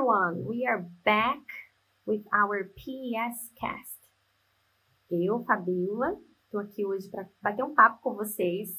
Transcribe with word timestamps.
everyone! 0.00 0.46
We 0.46 0.66
are 0.66 0.86
back 1.04 1.42
with 2.06 2.22
our 2.32 2.72
PES 2.74 3.50
cast. 3.60 3.98
Eu, 5.10 5.44
Fabiola, 5.44 6.16
estou 6.44 6.58
aqui 6.58 6.86
hoje 6.86 7.10
para 7.10 7.28
bater 7.42 7.62
um 7.62 7.74
papo 7.74 8.00
com 8.00 8.14
vocês, 8.14 8.70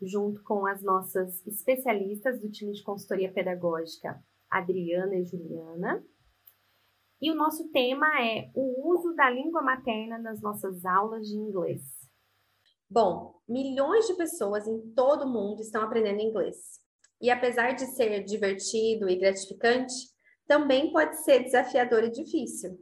junto 0.00 0.40
com 0.44 0.64
as 0.64 0.80
nossas 0.80 1.44
especialistas 1.48 2.40
do 2.40 2.48
time 2.48 2.72
de 2.74 2.82
consultoria 2.84 3.32
pedagógica, 3.32 4.22
Adriana 4.48 5.16
e 5.16 5.24
Juliana. 5.24 6.04
E 7.20 7.32
o 7.32 7.34
nosso 7.34 7.68
tema 7.72 8.06
é 8.20 8.48
o 8.54 8.88
uso 8.92 9.16
da 9.16 9.28
língua 9.30 9.62
materna 9.62 10.16
nas 10.18 10.40
nossas 10.40 10.84
aulas 10.84 11.26
de 11.26 11.34
inglês. 11.34 11.82
Bom, 12.88 13.34
milhões 13.48 14.06
de 14.06 14.14
pessoas 14.14 14.68
em 14.68 14.80
todo 14.94 15.24
o 15.24 15.32
mundo 15.32 15.60
estão 15.60 15.82
aprendendo 15.82 16.20
inglês. 16.20 16.80
E 17.20 17.30
apesar 17.30 17.72
de 17.72 17.86
ser 17.86 18.22
divertido 18.22 19.08
e 19.08 19.16
gratificante, 19.16 20.11
também 20.52 20.92
pode 20.92 21.16
ser 21.24 21.44
desafiador 21.44 22.04
e 22.04 22.10
difícil. 22.10 22.78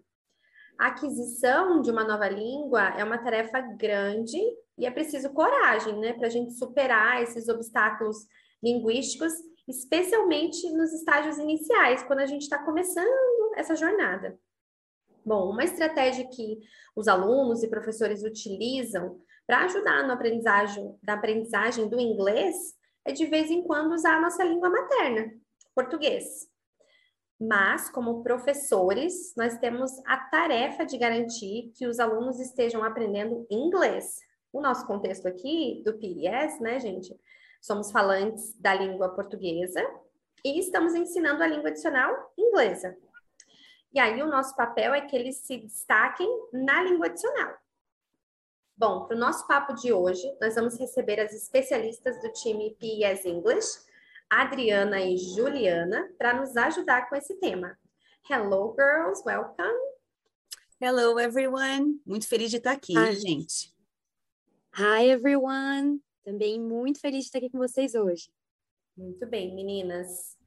A 0.77 0.88
aquisição 0.88 1.80
de 1.80 1.88
uma 1.88 2.02
nova 2.02 2.29
língua 2.29 2.88
é 2.98 3.05
uma 3.05 3.16
tarefa 3.16 3.60
grande 3.60 4.41
e 4.77 4.84
é 4.84 4.91
preciso 4.91 5.33
coragem, 5.33 5.96
né, 6.01 6.12
para 6.15 6.27
a 6.27 6.30
gente 6.30 6.52
superar 6.55 7.23
esses 7.23 7.48
obstáculos 7.48 8.27
linguísticos, 8.60 9.33
especialmente 9.69 10.69
nos 10.73 10.93
estágios 10.93 11.38
iniciais, 11.38 12.02
quando 12.02 12.19
a 12.19 12.27
gente 12.27 12.43
está 12.43 12.59
começando 12.59 13.55
essa 13.55 13.77
jornada. 13.77 14.37
Bom, 15.24 15.52
uma 15.52 15.62
estratégia 15.62 16.27
que 16.27 16.59
os 16.96 17.07
alunos 17.07 17.62
e 17.62 17.68
professores 17.68 18.24
utilizam 18.24 19.21
para 19.46 19.65
ajudar 19.66 20.05
no 20.09 20.12
aprendizagem, 20.12 20.98
da 21.01 21.12
aprendizagem 21.15 21.88
do 21.88 22.01
inglês 22.01 22.57
é 23.05 23.12
de 23.12 23.27
vez 23.27 23.49
em 23.49 23.62
quando 23.62 23.93
usar 23.93 24.16
a 24.16 24.21
nossa 24.21 24.43
língua 24.43 24.68
materna, 24.68 25.30
português. 25.73 26.49
Mas, 27.41 27.88
como 27.88 28.23
professores, 28.23 29.35
nós 29.35 29.57
temos 29.57 29.91
a 30.07 30.19
tarefa 30.19 30.85
de 30.85 30.99
garantir 30.99 31.73
que 31.74 31.87
os 31.87 31.99
alunos 31.99 32.38
estejam 32.38 32.85
aprendendo 32.85 33.46
inglês. 33.51 34.19
O 34.52 34.60
nosso 34.60 34.87
contexto 34.87 35.27
aqui 35.27 35.83
do 35.83 35.96
PIS, 35.96 36.61
né, 36.61 36.79
gente? 36.79 37.18
Somos 37.63 37.91
falantes 37.91 38.55
da 38.61 38.74
língua 38.74 39.09
portuguesa 39.09 39.83
e 40.45 40.59
estamos 40.59 40.95
ensinando 40.95 41.43
a 41.43 41.46
língua 41.46 41.71
adicional 41.71 42.15
inglesa. 42.37 42.95
E 43.93 43.99
aí, 43.99 44.23
o 44.23 44.29
nosso 44.29 44.55
papel 44.55 44.93
é 44.93 45.01
que 45.01 45.16
eles 45.16 45.38
se 45.38 45.57
destaquem 45.57 46.29
na 46.52 46.83
língua 46.83 47.07
adicional. 47.07 47.55
Bom, 48.77 49.07
para 49.07 49.16
o 49.16 49.21
nosso 49.21 49.46
papo 49.46 49.74
de 49.74 49.93
hoje, 49.93 50.30
nós 50.41 50.55
vamos 50.55 50.79
receber 50.79 51.21
as 51.21 51.33
especialistas 51.33 52.21
do 52.21 52.33
time 52.33 52.77
PIS 52.79 53.24
English, 53.24 53.90
Adriana 54.31 55.01
e 55.01 55.17
Juliana 55.19 56.09
para 56.17 56.33
nos 56.33 56.57
ajudar 56.57 57.09
com 57.09 57.17
esse 57.17 57.35
tema. 57.41 57.77
Hello, 58.31 58.73
girls, 58.79 59.23
welcome. 59.27 59.77
Hello, 60.81 61.19
everyone. 61.19 62.01
Muito 62.07 62.29
feliz 62.29 62.49
de 62.49 62.59
estar 62.59 62.71
aqui, 62.71 62.97
Hi. 62.97 63.17
gente. 63.17 63.75
Hi, 64.78 65.11
everyone. 65.11 66.01
Também 66.25 66.61
muito 66.61 67.01
feliz 67.01 67.23
de 67.23 67.27
estar 67.27 67.39
aqui 67.39 67.51
com 67.51 67.59
vocês 67.59 67.97
hoje. 67.97 68.31
Muito 68.97 69.27
bem, 69.27 69.53
meninas. 69.53 70.39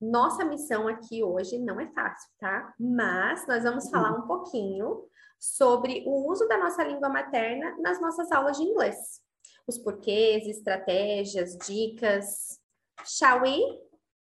Nossa 0.00 0.42
missão 0.42 0.88
aqui 0.88 1.22
hoje 1.22 1.58
não 1.58 1.78
é 1.78 1.86
fácil, 1.92 2.30
tá? 2.38 2.74
Mas 2.80 3.46
nós 3.46 3.64
vamos 3.64 3.90
falar 3.90 4.12
um 4.12 4.26
pouquinho 4.26 5.04
sobre 5.38 6.02
o 6.06 6.30
uso 6.30 6.48
da 6.48 6.56
nossa 6.56 6.82
língua 6.82 7.10
materna 7.10 7.76
nas 7.80 8.00
nossas 8.00 8.32
aulas 8.32 8.56
de 8.56 8.62
inglês. 8.62 9.20
Os 9.66 9.76
porquês, 9.76 10.46
estratégias, 10.46 11.54
dicas, 11.58 12.60
Shall 13.04 13.42
we? 13.42 13.60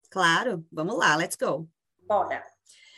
Claro, 0.10 0.66
vamos 0.72 0.98
lá, 0.98 1.16
let's 1.16 1.36
go. 1.36 1.68
Bora. 2.08 2.46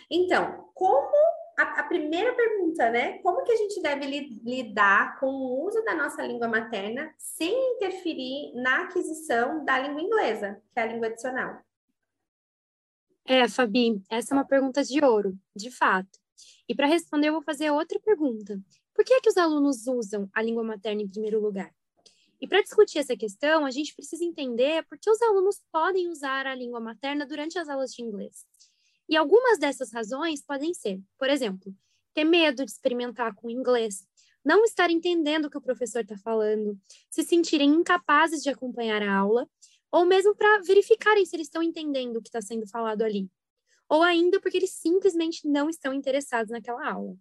Então, 0.10 0.70
como 0.74 1.16
a, 1.58 1.80
a, 1.80 1.84
primeira 1.84 2.36
pergunta, 2.36 2.90
né? 2.90 3.20
Como 3.20 3.44
que 3.44 3.52
a 3.52 3.56
gente 3.56 3.82
deve 3.82 4.06
li, 4.06 4.42
lidar 4.44 5.20
com 5.20 5.28
o 5.28 5.66
uso 5.66 5.82
da 5.84 5.96
nossa 5.96 6.22
língua 6.22 6.48
materna 6.48 7.14
sem 7.18 7.76
interferir 7.76 8.54
na 8.56 8.84
aquisição 8.84 9.64
da 9.64 9.80
língua 9.80 10.02
inglesa, 10.02 10.62
que 10.74 10.80
é 10.80 10.84
a 10.84 10.86
língua 10.86 11.08
adicional? 11.08 11.62
É, 13.26 13.48
Fabi, 13.48 14.04
essa 14.10 14.34
é 14.34 14.38
uma 14.38 14.46
pergunta 14.46 14.84
de 14.84 15.04
ouro, 15.04 15.38
de 15.56 15.72
fato. 15.72 16.20
E 16.68 16.76
para 16.76 16.88
responder, 16.88 17.30
eu 17.30 17.34
vou 17.34 17.42
fazer 17.42 17.72
outra 17.72 18.00
pergunta. 18.00 18.60
Por 18.94 19.04
que, 19.04 19.14
é 19.14 19.22
que 19.22 19.30
os 19.30 19.38
alunos 19.38 19.88
usam 19.88 20.30
a 20.34 20.42
língua 20.42 20.64
materna 20.64 21.02
em 21.02 21.08
primeiro 21.08 21.40
lugar? 21.42 21.74
E 22.42 22.48
para 22.48 22.62
discutir 22.62 23.00
essa 23.00 23.16
questão, 23.16 23.66
a 23.66 23.72
gente 23.72 23.96
precisa 23.96 24.24
entender 24.24 24.86
por 24.88 24.98
que 24.98 25.10
os 25.10 25.22
alunos 25.22 25.62
podem 25.72 26.10
usar 26.10 26.46
a 26.46 26.56
língua 26.56 26.80
materna 26.80 27.26
durante 27.26 27.58
as 27.58 27.70
aulas 27.70 27.92
de 27.92 28.02
inglês. 28.04 28.46
E 29.08 29.16
algumas 29.16 29.60
dessas 29.60 29.94
razões 29.94 30.42
podem 30.42 30.74
ser, 30.74 31.00
por 31.18 31.30
exemplo, 31.30 31.74
ter 32.14 32.24
medo 32.24 32.66
de 32.66 32.72
experimentar 32.72 33.34
com 33.36 33.48
o 33.48 33.52
inglês, 33.52 34.06
não 34.44 34.64
estar 34.64 34.90
entendendo 34.90 35.46
o 35.46 35.50
que 35.50 35.58
o 35.58 35.62
professor 35.62 36.02
está 36.02 36.18
falando, 36.18 36.78
se 37.10 37.24
sentirem 37.24 37.70
incapazes 37.70 38.42
de 38.44 38.50
acompanhar 38.50 39.02
a 39.02 39.16
aula, 39.16 39.50
ou 39.92 40.06
mesmo 40.06 40.36
para 40.36 40.62
verificarem 40.62 41.26
se 41.26 41.36
eles 41.36 41.48
estão 41.48 41.64
entendendo 41.64 42.18
o 42.18 42.22
que 42.22 42.30
está 42.30 42.42
sendo 42.42 42.68
falado 42.68 43.02
ali, 43.02 43.30
ou 43.88 44.02
ainda 44.02 44.40
porque 44.42 44.58
eles 44.58 44.72
simplesmente 44.72 45.48
não 45.48 45.70
estão 45.70 45.94
interessados 45.94 46.52
naquela 46.52 46.88
aula. 46.90 47.16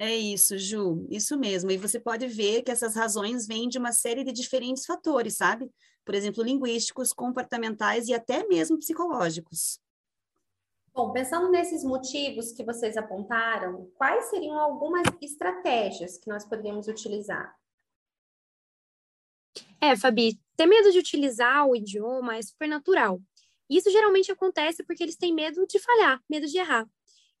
É 0.00 0.14
isso, 0.14 0.56
Ju, 0.56 1.06
isso 1.10 1.36
mesmo. 1.36 1.72
E 1.72 1.76
você 1.76 1.98
pode 1.98 2.26
ver 2.28 2.62
que 2.62 2.70
essas 2.70 2.94
razões 2.94 3.48
vêm 3.48 3.68
de 3.68 3.78
uma 3.78 3.92
série 3.92 4.22
de 4.22 4.32
diferentes 4.32 4.86
fatores, 4.86 5.36
sabe? 5.36 5.68
Por 6.04 6.14
exemplo, 6.14 6.44
linguísticos, 6.44 7.12
comportamentais 7.12 8.06
e 8.06 8.14
até 8.14 8.46
mesmo 8.46 8.78
psicológicos. 8.78 9.80
Bom, 10.94 11.12
pensando 11.12 11.50
nesses 11.50 11.82
motivos 11.84 12.52
que 12.52 12.64
vocês 12.64 12.96
apontaram, 12.96 13.90
quais 13.96 14.26
seriam 14.30 14.56
algumas 14.58 15.06
estratégias 15.20 16.16
que 16.16 16.28
nós 16.28 16.44
poderíamos 16.44 16.86
utilizar? 16.86 17.56
É, 19.80 19.96
Fabi, 19.96 20.40
ter 20.56 20.66
medo 20.66 20.92
de 20.92 20.98
utilizar 20.98 21.66
o 21.66 21.74
idioma 21.74 22.36
é 22.36 22.42
super 22.42 22.68
natural. 22.68 23.20
Isso 23.68 23.90
geralmente 23.90 24.30
acontece 24.30 24.82
porque 24.84 25.02
eles 25.02 25.16
têm 25.16 25.34
medo 25.34 25.66
de 25.66 25.78
falhar, 25.78 26.22
medo 26.28 26.46
de 26.46 26.56
errar. 26.56 26.88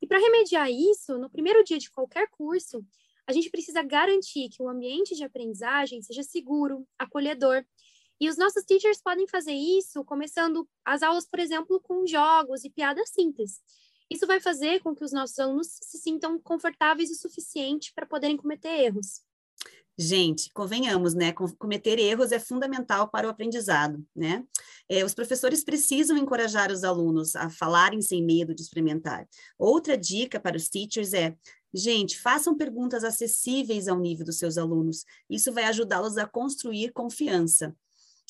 E 0.00 0.06
para 0.06 0.18
remediar 0.18 0.70
isso, 0.70 1.18
no 1.18 1.30
primeiro 1.30 1.64
dia 1.64 1.78
de 1.78 1.90
qualquer 1.90 2.28
curso, 2.30 2.84
a 3.26 3.32
gente 3.32 3.50
precisa 3.50 3.82
garantir 3.82 4.48
que 4.48 4.62
o 4.62 4.68
ambiente 4.68 5.14
de 5.14 5.24
aprendizagem 5.24 6.00
seja 6.00 6.22
seguro, 6.22 6.86
acolhedor. 6.98 7.64
E 8.20 8.28
os 8.28 8.36
nossos 8.36 8.64
teachers 8.64 9.00
podem 9.02 9.28
fazer 9.28 9.52
isso 9.52 10.04
começando 10.04 10.68
as 10.84 11.02
aulas, 11.02 11.28
por 11.28 11.38
exemplo, 11.38 11.80
com 11.80 12.06
jogos 12.06 12.64
e 12.64 12.70
piadas 12.70 13.10
simples. 13.10 13.60
Isso 14.10 14.26
vai 14.26 14.40
fazer 14.40 14.80
com 14.80 14.94
que 14.94 15.04
os 15.04 15.12
nossos 15.12 15.38
alunos 15.38 15.78
se 15.82 15.98
sintam 15.98 16.40
confortáveis 16.40 17.10
o 17.10 17.14
suficiente 17.14 17.92
para 17.94 18.06
poderem 18.06 18.36
cometer 18.36 18.70
erros. 18.70 19.22
Gente, 20.00 20.48
convenhamos, 20.52 21.12
né? 21.12 21.32
Cometer 21.58 21.98
erros 21.98 22.32
é 22.32 22.38
fundamental 22.38 23.10
para 23.10 23.26
o 23.26 23.30
aprendizado, 23.30 24.02
né? 24.14 24.46
É, 24.88 25.04
os 25.04 25.14
professores 25.14 25.62
precisam 25.62 26.16
encorajar 26.16 26.72
os 26.72 26.82
alunos 26.82 27.36
a 27.36 27.50
falarem 27.50 28.00
sem 28.00 28.24
medo 28.24 28.54
de 28.54 28.62
experimentar. 28.62 29.28
Outra 29.58 29.96
dica 29.96 30.40
para 30.40 30.56
os 30.56 30.68
teachers 30.68 31.12
é 31.12 31.36
Gente, 31.72 32.18
façam 32.18 32.56
perguntas 32.56 33.04
acessíveis 33.04 33.88
ao 33.88 33.98
nível 33.98 34.24
dos 34.24 34.38
seus 34.38 34.56
alunos. 34.56 35.04
Isso 35.28 35.52
vai 35.52 35.64
ajudá-los 35.64 36.16
a 36.16 36.26
construir 36.26 36.92
confiança. 36.92 37.76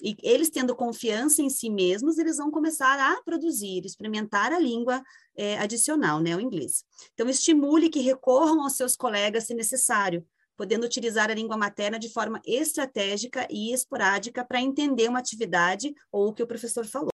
E 0.02 0.16
eles 0.22 0.50
tendo 0.50 0.76
confiança 0.76 1.42
em 1.42 1.50
si 1.50 1.70
mesmos, 1.70 2.18
eles 2.18 2.36
vão 2.36 2.50
começar 2.50 2.98
a 2.98 3.22
produzir, 3.22 3.84
experimentar 3.84 4.52
a 4.52 4.58
língua 4.58 5.02
é, 5.36 5.58
adicional, 5.58 6.20
né, 6.20 6.36
o 6.36 6.40
inglês. 6.40 6.84
Então, 7.14 7.28
estimule 7.28 7.88
que 7.88 8.00
recorram 8.00 8.62
aos 8.62 8.74
seus 8.74 8.96
colegas 8.96 9.44
se 9.44 9.54
necessário, 9.54 10.24
podendo 10.58 10.84
utilizar 10.84 11.30
a 11.30 11.34
língua 11.34 11.56
materna 11.56 12.00
de 12.00 12.12
forma 12.12 12.42
estratégica 12.44 13.46
e 13.48 13.72
esporádica 13.72 14.44
para 14.44 14.60
entender 14.60 15.08
uma 15.08 15.20
atividade 15.20 15.94
ou 16.10 16.28
o 16.28 16.34
que 16.34 16.42
o 16.42 16.46
professor 16.48 16.84
falou. 16.84 17.10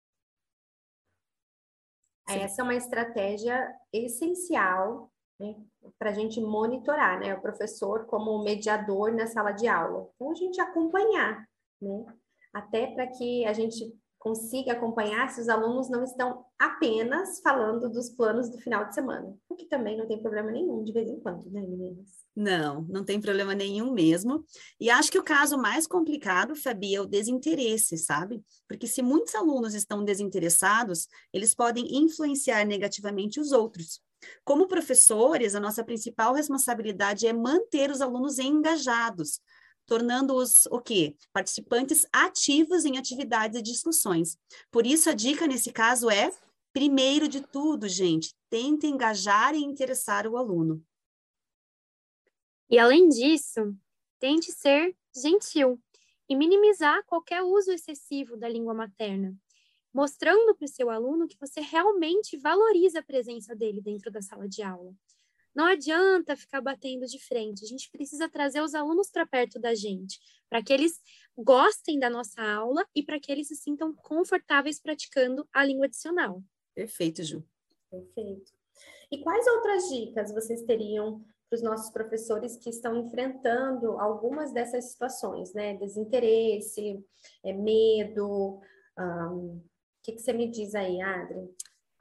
Essa 2.26 2.62
é 2.62 2.64
uma 2.64 2.74
estratégia 2.74 3.70
essencial 3.92 5.12
né, 5.38 5.56
para 6.00 6.12
a 6.12 6.14
gente 6.14 6.40
monitorar, 6.40 7.20
né? 7.20 7.36
O 7.36 7.42
professor 7.42 8.06
como 8.06 8.42
mediador 8.42 9.14
na 9.14 9.28
sala 9.28 9.52
de 9.52 9.68
aula. 9.68 10.10
Então, 10.16 10.32
a 10.32 10.36
gente 10.36 10.62
acompanhar, 10.62 11.46
né? 11.82 12.06
Até 12.54 12.88
para 12.88 13.08
que 13.08 13.46
a 13.46 13.52
gente 13.52 13.94
consiga 14.24 14.72
acompanhar 14.72 15.30
se 15.30 15.42
os 15.42 15.50
alunos 15.50 15.90
não 15.90 16.02
estão 16.02 16.46
apenas 16.58 17.42
falando 17.42 17.90
dos 17.90 18.10
planos 18.10 18.50
do 18.50 18.58
final 18.58 18.86
de 18.88 18.96
semana. 18.96 19.36
O 19.50 19.56
que 19.56 19.66
também 19.66 19.98
não 19.98 20.08
tem 20.08 20.22
problema 20.22 20.50
nenhum 20.50 20.82
de 20.82 20.94
vez 20.94 21.10
em 21.10 21.20
quando, 21.20 21.52
né, 21.52 21.60
meninas? 21.60 22.24
Não, 22.34 22.84
não 22.84 23.04
tem 23.04 23.20
problema 23.20 23.54
nenhum 23.54 23.92
mesmo. 23.92 24.46
E 24.80 24.90
acho 24.90 25.12
que 25.12 25.20
o 25.20 25.24
caso 25.24 25.58
mais 25.58 25.86
complicado, 25.86 26.56
Fabi, 26.56 26.96
é 26.96 27.02
o 27.02 27.06
desinteresse, 27.06 27.98
sabe? 27.98 28.42
Porque 28.66 28.88
se 28.88 29.02
muitos 29.02 29.36
alunos 29.36 29.74
estão 29.74 30.06
desinteressados, 30.06 31.10
eles 31.34 31.54
podem 31.54 31.86
influenciar 31.98 32.66
negativamente 32.66 33.42
os 33.42 33.52
outros. 33.52 34.02
Como 34.46 34.70
professores, 34.70 35.54
a 35.54 35.60
nossa 35.60 35.84
principal 35.84 36.34
responsabilidade 36.34 37.28
é 37.28 37.34
manter 37.34 37.92
os 37.92 38.00
alunos 38.00 38.40
engajados, 38.40 39.42
tornando-os 39.86 40.66
o 40.68 40.80
quê? 40.80 41.16
Participantes 41.32 42.06
ativos 42.12 42.86
em 42.86 42.98
atividades 42.98 43.60
e 43.60 43.64
discussões. 43.64 44.38
Por 44.72 44.86
isso, 44.86 45.10
a 45.10 45.14
dica 45.14 45.48
nesse 45.48 45.72
caso 45.72 46.10
é 46.10 46.32
Primeiro 46.74 47.28
de 47.28 47.40
tudo, 47.40 47.88
gente, 47.88 48.34
tente 48.50 48.88
engajar 48.88 49.54
e 49.54 49.60
interessar 49.60 50.26
o 50.26 50.36
aluno. 50.36 50.84
E 52.68 52.80
além 52.80 53.10
disso, 53.10 53.78
tente 54.20 54.52
ser 54.52 54.98
gentil 55.16 55.80
e 56.28 56.36
minimizar 56.36 57.06
qualquer 57.06 57.44
uso 57.44 57.72
excessivo 57.72 58.36
da 58.36 58.50
língua 58.50 58.74
materna, 58.74 59.38
mostrando 59.94 60.56
para 60.56 60.66
o 60.66 60.68
seu 60.68 60.90
aluno 60.90 61.28
que 61.28 61.38
você 61.40 61.62
realmente 61.62 62.38
valoriza 62.38 63.02
a 63.02 63.04
presença 63.04 63.56
dele 63.56 63.80
dentro 63.80 64.10
da 64.10 64.24
sala 64.24 64.50
de 64.50 64.64
aula. 64.64 64.96
Não 65.56 65.66
adianta 65.66 66.36
ficar 66.36 66.62
batendo 66.62 67.06
de 67.06 67.20
frente, 67.20 67.64
a 67.64 67.68
gente 67.68 67.90
precisa 67.92 68.28
trazer 68.28 68.62
os 68.62 68.74
alunos 68.74 69.10
para 69.10 69.26
perto 69.26 69.60
da 69.60 69.76
gente, 69.76 70.20
para 70.50 70.64
que 70.64 70.74
eles 70.74 71.00
gostem 71.38 72.00
da 72.00 72.10
nossa 72.10 72.42
aula 72.42 72.86
e 72.96 73.04
para 73.04 73.20
que 73.20 73.32
eles 73.32 73.48
se 73.48 73.56
sintam 73.56 73.94
confortáveis 73.94 74.80
praticando 74.80 75.48
a 75.54 75.64
língua 75.64 75.86
adicional. 75.86 76.44
Perfeito, 76.74 77.24
Ju. 77.24 77.44
Perfeito. 77.90 78.52
E 79.12 79.20
quais 79.20 79.46
outras 79.48 79.90
dicas 79.90 80.34
vocês 80.34 80.64
teriam 80.64 81.24
para 81.48 81.58
os 81.58 81.62
nossos 81.62 81.92
professores 81.92 82.58
que 82.58 82.72
estão 82.72 82.98
enfrentando 82.98 84.00
algumas 84.00 84.52
dessas 84.52 84.92
situações, 84.92 85.54
né? 85.54 85.78
Desinteresse, 85.78 87.06
é, 87.44 87.54
medo. 87.54 88.60
O 88.98 89.62
que, 90.02 90.14
que 90.14 90.20
você 90.20 90.34
me 90.34 90.50
diz 90.50 90.74
aí, 90.74 91.00
Adri? 91.00 91.48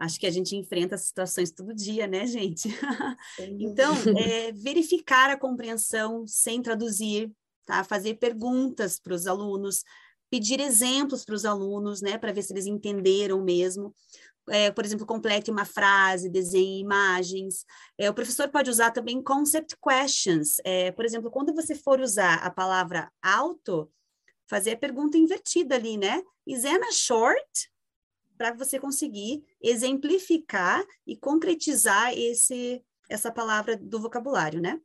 Acho 0.03 0.19
que 0.19 0.27
a 0.27 0.31
gente 0.33 0.57
enfrenta 0.57 0.99
situações 0.99 1.53
todo 1.53 1.73
dia, 1.73 2.09
né, 2.09 2.27
gente? 2.27 2.69
então, 3.39 3.95
é, 4.19 4.51
verificar 4.51 5.31
a 5.31 5.39
compreensão 5.39 6.27
sem 6.27 6.61
traduzir, 6.61 7.31
tá? 7.65 7.85
Fazer 7.85 8.15
perguntas 8.15 8.99
para 8.99 9.15
os 9.15 9.29
alunos, 9.29 9.85
pedir 10.29 10.59
exemplos 10.59 11.25
para 11.25 11.37
os 11.37 11.45
alunos, 11.45 12.03
né, 12.03 12.19
para 12.19 12.33
ver 12.33 12.43
se 12.43 12.53
eles 12.53 12.67
entenderam 12.67 13.45
mesmo. 13.45 13.95
É, 14.51 14.73
por 14.73 14.85
exemplo, 14.85 15.07
complete 15.07 15.53
uma 15.53 15.65
frase, 15.65 16.29
desenhe 16.29 16.81
imagens. 16.81 17.65
É, 17.97 18.11
o 18.11 18.15
professor 18.15 18.49
pode 18.49 18.69
usar 18.69 18.91
também 18.91 19.23
concept 19.23 19.77
questions. 19.81 20.57
É, 20.65 20.91
por 20.91 21.05
exemplo, 21.05 21.31
quando 21.31 21.55
você 21.55 21.77
for 21.77 22.01
usar 22.01 22.45
a 22.45 22.51
palavra 22.51 23.09
alto, 23.23 23.89
fazer 24.49 24.73
a 24.73 24.77
pergunta 24.77 25.17
invertida 25.17 25.77
ali, 25.77 25.97
né? 25.97 26.21
Is 26.45 26.65
Anna 26.65 26.91
short? 26.91 27.72
Para 28.43 28.55
você 28.55 28.77
conseguir 28.81 29.45
exemplificar 29.63 30.85
e 31.07 31.17
concretizar 31.17 32.13
esse, 32.19 32.85
essa 33.09 33.31
palavra 33.31 33.77
do 33.77 34.01
vocabulário, 34.01 34.61
né? 34.61 34.81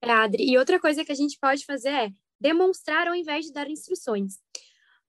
É, 0.00 0.12
Adri, 0.12 0.48
e 0.48 0.56
outra 0.56 0.78
coisa 0.78 1.04
que 1.04 1.10
a 1.10 1.14
gente 1.14 1.36
pode 1.40 1.64
fazer 1.64 1.88
é 1.88 2.10
demonstrar 2.40 3.08
ao 3.08 3.16
invés 3.16 3.46
de 3.46 3.52
dar 3.52 3.68
instruções. 3.68 4.34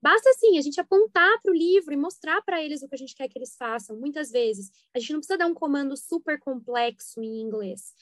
Basta, 0.02 0.28
assim, 0.30 0.58
a 0.58 0.62
gente 0.62 0.80
apontar 0.80 1.40
para 1.40 1.52
o 1.52 1.56
livro 1.56 1.94
e 1.94 1.96
mostrar 1.96 2.42
para 2.42 2.60
eles 2.60 2.82
o 2.82 2.88
que 2.88 2.96
a 2.96 2.98
gente 2.98 3.14
quer 3.14 3.28
que 3.28 3.38
eles 3.38 3.54
façam. 3.56 3.96
Muitas 3.96 4.32
vezes, 4.32 4.72
a 4.92 4.98
gente 4.98 5.12
não 5.12 5.20
precisa 5.20 5.38
dar 5.38 5.46
um 5.46 5.54
comando 5.54 5.96
super 5.96 6.40
complexo 6.40 7.22
em 7.22 7.40
inglês. 7.40 7.94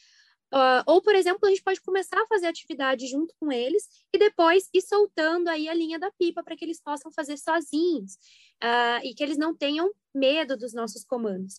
Uh, 0.53 0.85
ou, 0.87 1.01
por 1.01 1.15
exemplo, 1.15 1.41
a 1.47 1.49
gente 1.49 1.63
pode 1.63 1.81
começar 1.81 2.21
a 2.21 2.27
fazer 2.27 2.47
atividade 2.47 3.07
junto 3.07 3.35
com 3.41 3.51
eles 3.51 3.89
e 4.13 4.19
depois 4.19 4.69
ir 4.75 4.83
soltando 4.83 5.49
aí 5.49 5.67
a 5.67 5.73
linha 5.73 5.99
da 5.99 6.11
pipa 6.11 6.43
para 6.43 6.55
que 6.55 6.63
eles 6.63 6.79
possam 6.79 7.11
fazer 7.11 7.39
sozinhos 7.39 8.17
uh, 8.63 9.01
e 9.03 9.15
que 9.15 9.23
eles 9.23 9.39
não 9.39 9.57
tenham 9.57 9.91
medo 10.15 10.55
dos 10.55 10.75
nossos 10.75 11.05
comandos. 11.05 11.55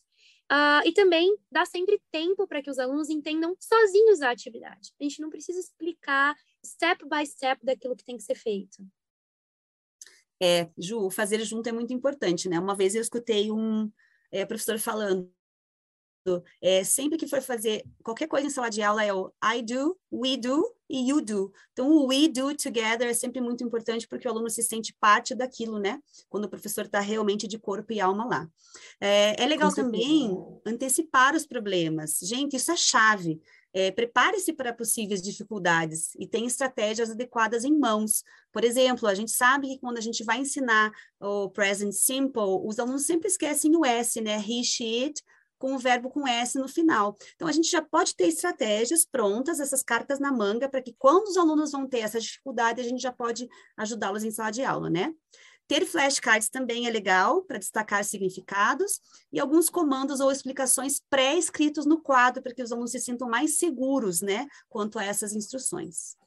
Uh, 0.51 0.85
e 0.85 0.91
também 0.91 1.35
dá 1.51 1.65
sempre 1.65 1.99
tempo 2.11 2.45
para 2.47 2.61
que 2.61 2.69
os 2.69 2.77
alunos 2.77 3.09
entendam 3.09 3.55
sozinhos 3.59 4.21
a 4.21 4.29
atividade. 4.29 4.93
A 4.99 5.03
gente 5.03 5.19
não 5.19 5.29
precisa 5.31 5.59
explicar 5.59 6.35
step 6.63 7.03
by 7.09 7.25
step 7.25 7.65
daquilo 7.65 7.95
que 7.95 8.05
tem 8.05 8.17
que 8.17 8.23
ser 8.23 8.35
feito. 8.35 8.85
É, 10.39 10.69
Ju, 10.77 11.09
fazer 11.09 11.43
junto 11.43 11.67
é 11.67 11.71
muito 11.71 11.93
importante, 11.93 12.47
né? 12.47 12.59
Uma 12.59 12.75
vez 12.75 12.93
eu 12.93 13.01
escutei 13.01 13.51
um 13.51 13.89
é, 14.31 14.45
professor 14.45 14.77
falando 14.77 15.31
é, 16.61 16.83
sempre 16.83 17.17
que 17.17 17.27
for 17.27 17.41
fazer 17.41 17.83
qualquer 18.03 18.27
coisa 18.27 18.47
em 18.47 18.49
sala 18.49 18.69
de 18.69 18.81
aula 18.81 19.03
é 19.03 19.13
o 19.13 19.31
I 19.43 19.61
do, 19.61 19.97
we 20.11 20.37
do 20.37 20.63
e 20.89 21.09
you 21.09 21.21
do. 21.21 21.51
Então, 21.71 21.89
o 21.89 22.07
we 22.07 22.27
do 22.27 22.55
together 22.55 23.07
é 23.07 23.13
sempre 23.13 23.41
muito 23.41 23.63
importante 23.63 24.07
porque 24.07 24.27
o 24.27 24.31
aluno 24.31 24.49
se 24.49 24.61
sente 24.61 24.95
parte 24.99 25.33
daquilo, 25.33 25.79
né? 25.79 25.99
Quando 26.29 26.45
o 26.45 26.49
professor 26.49 26.85
está 26.85 26.99
realmente 26.99 27.47
de 27.47 27.57
corpo 27.57 27.91
e 27.91 27.99
alma 27.99 28.25
lá. 28.25 28.47
É, 29.01 29.41
é 29.43 29.47
legal 29.47 29.73
também 29.73 30.31
antecipar 30.65 31.35
os 31.35 31.45
problemas. 31.45 32.19
Gente, 32.21 32.55
isso 32.55 32.71
é 32.71 32.77
chave. 32.77 33.41
É, 33.75 33.89
Prepare-se 33.89 34.53
para 34.53 34.71
possíveis 34.71 35.19
dificuldades 35.19 36.13
e 36.19 36.27
tenha 36.27 36.45
estratégias 36.45 37.09
adequadas 37.09 37.63
em 37.63 37.75
mãos. 37.75 38.23
Por 38.51 38.63
exemplo, 38.63 39.07
a 39.07 39.15
gente 39.15 39.31
sabe 39.31 39.67
que 39.67 39.79
quando 39.79 39.97
a 39.97 40.01
gente 40.01 40.23
vai 40.23 40.37
ensinar 40.37 40.91
o 41.19 41.49
present 41.49 41.91
simple, 41.91 42.61
os 42.63 42.77
alunos 42.77 43.07
sempre 43.07 43.27
esquecem 43.27 43.75
o 43.75 43.83
S, 43.83 44.21
né? 44.21 44.37
He, 44.37 44.63
she, 44.63 45.05
it, 45.05 45.23
com 45.63 45.75
o 45.75 45.79
verbo 45.79 46.09
com 46.09 46.27
S 46.27 46.59
no 46.59 46.67
final. 46.67 47.15
Então, 47.35 47.47
a 47.47 47.51
gente 47.53 47.71
já 47.71 47.81
pode 47.81 48.17
ter 48.17 48.27
estratégias 48.27 49.05
prontas, 49.05 49.61
essas 49.61 49.81
cartas 49.81 50.19
na 50.19 50.29
manga, 50.29 50.67
para 50.67 50.81
que 50.81 50.93
quando 50.99 51.29
os 51.29 51.37
alunos 51.37 51.71
vão 51.71 51.87
ter 51.87 51.99
essa 51.99 52.19
dificuldade, 52.19 52.81
a 52.81 52.83
gente 52.83 53.01
já 53.01 53.13
pode 53.13 53.47
ajudá-los 53.77 54.25
em 54.25 54.31
sala 54.31 54.51
de 54.51 54.61
aula, 54.61 54.89
né? 54.89 55.15
Ter 55.65 55.85
flashcards 55.85 56.49
também 56.49 56.85
é 56.85 56.91
legal 56.91 57.43
para 57.43 57.57
destacar 57.57 58.03
significados 58.03 58.99
e 59.31 59.39
alguns 59.39 59.69
comandos 59.69 60.19
ou 60.19 60.29
explicações 60.29 61.01
pré-escritos 61.09 61.85
no 61.85 62.01
quadro 62.01 62.43
para 62.43 62.53
que 62.53 62.61
os 62.61 62.73
alunos 62.73 62.91
se 62.91 62.99
sintam 62.99 63.29
mais 63.29 63.57
seguros, 63.57 64.19
né, 64.19 64.45
quanto 64.67 64.99
a 64.99 65.05
essas 65.05 65.33
instruções. 65.33 66.17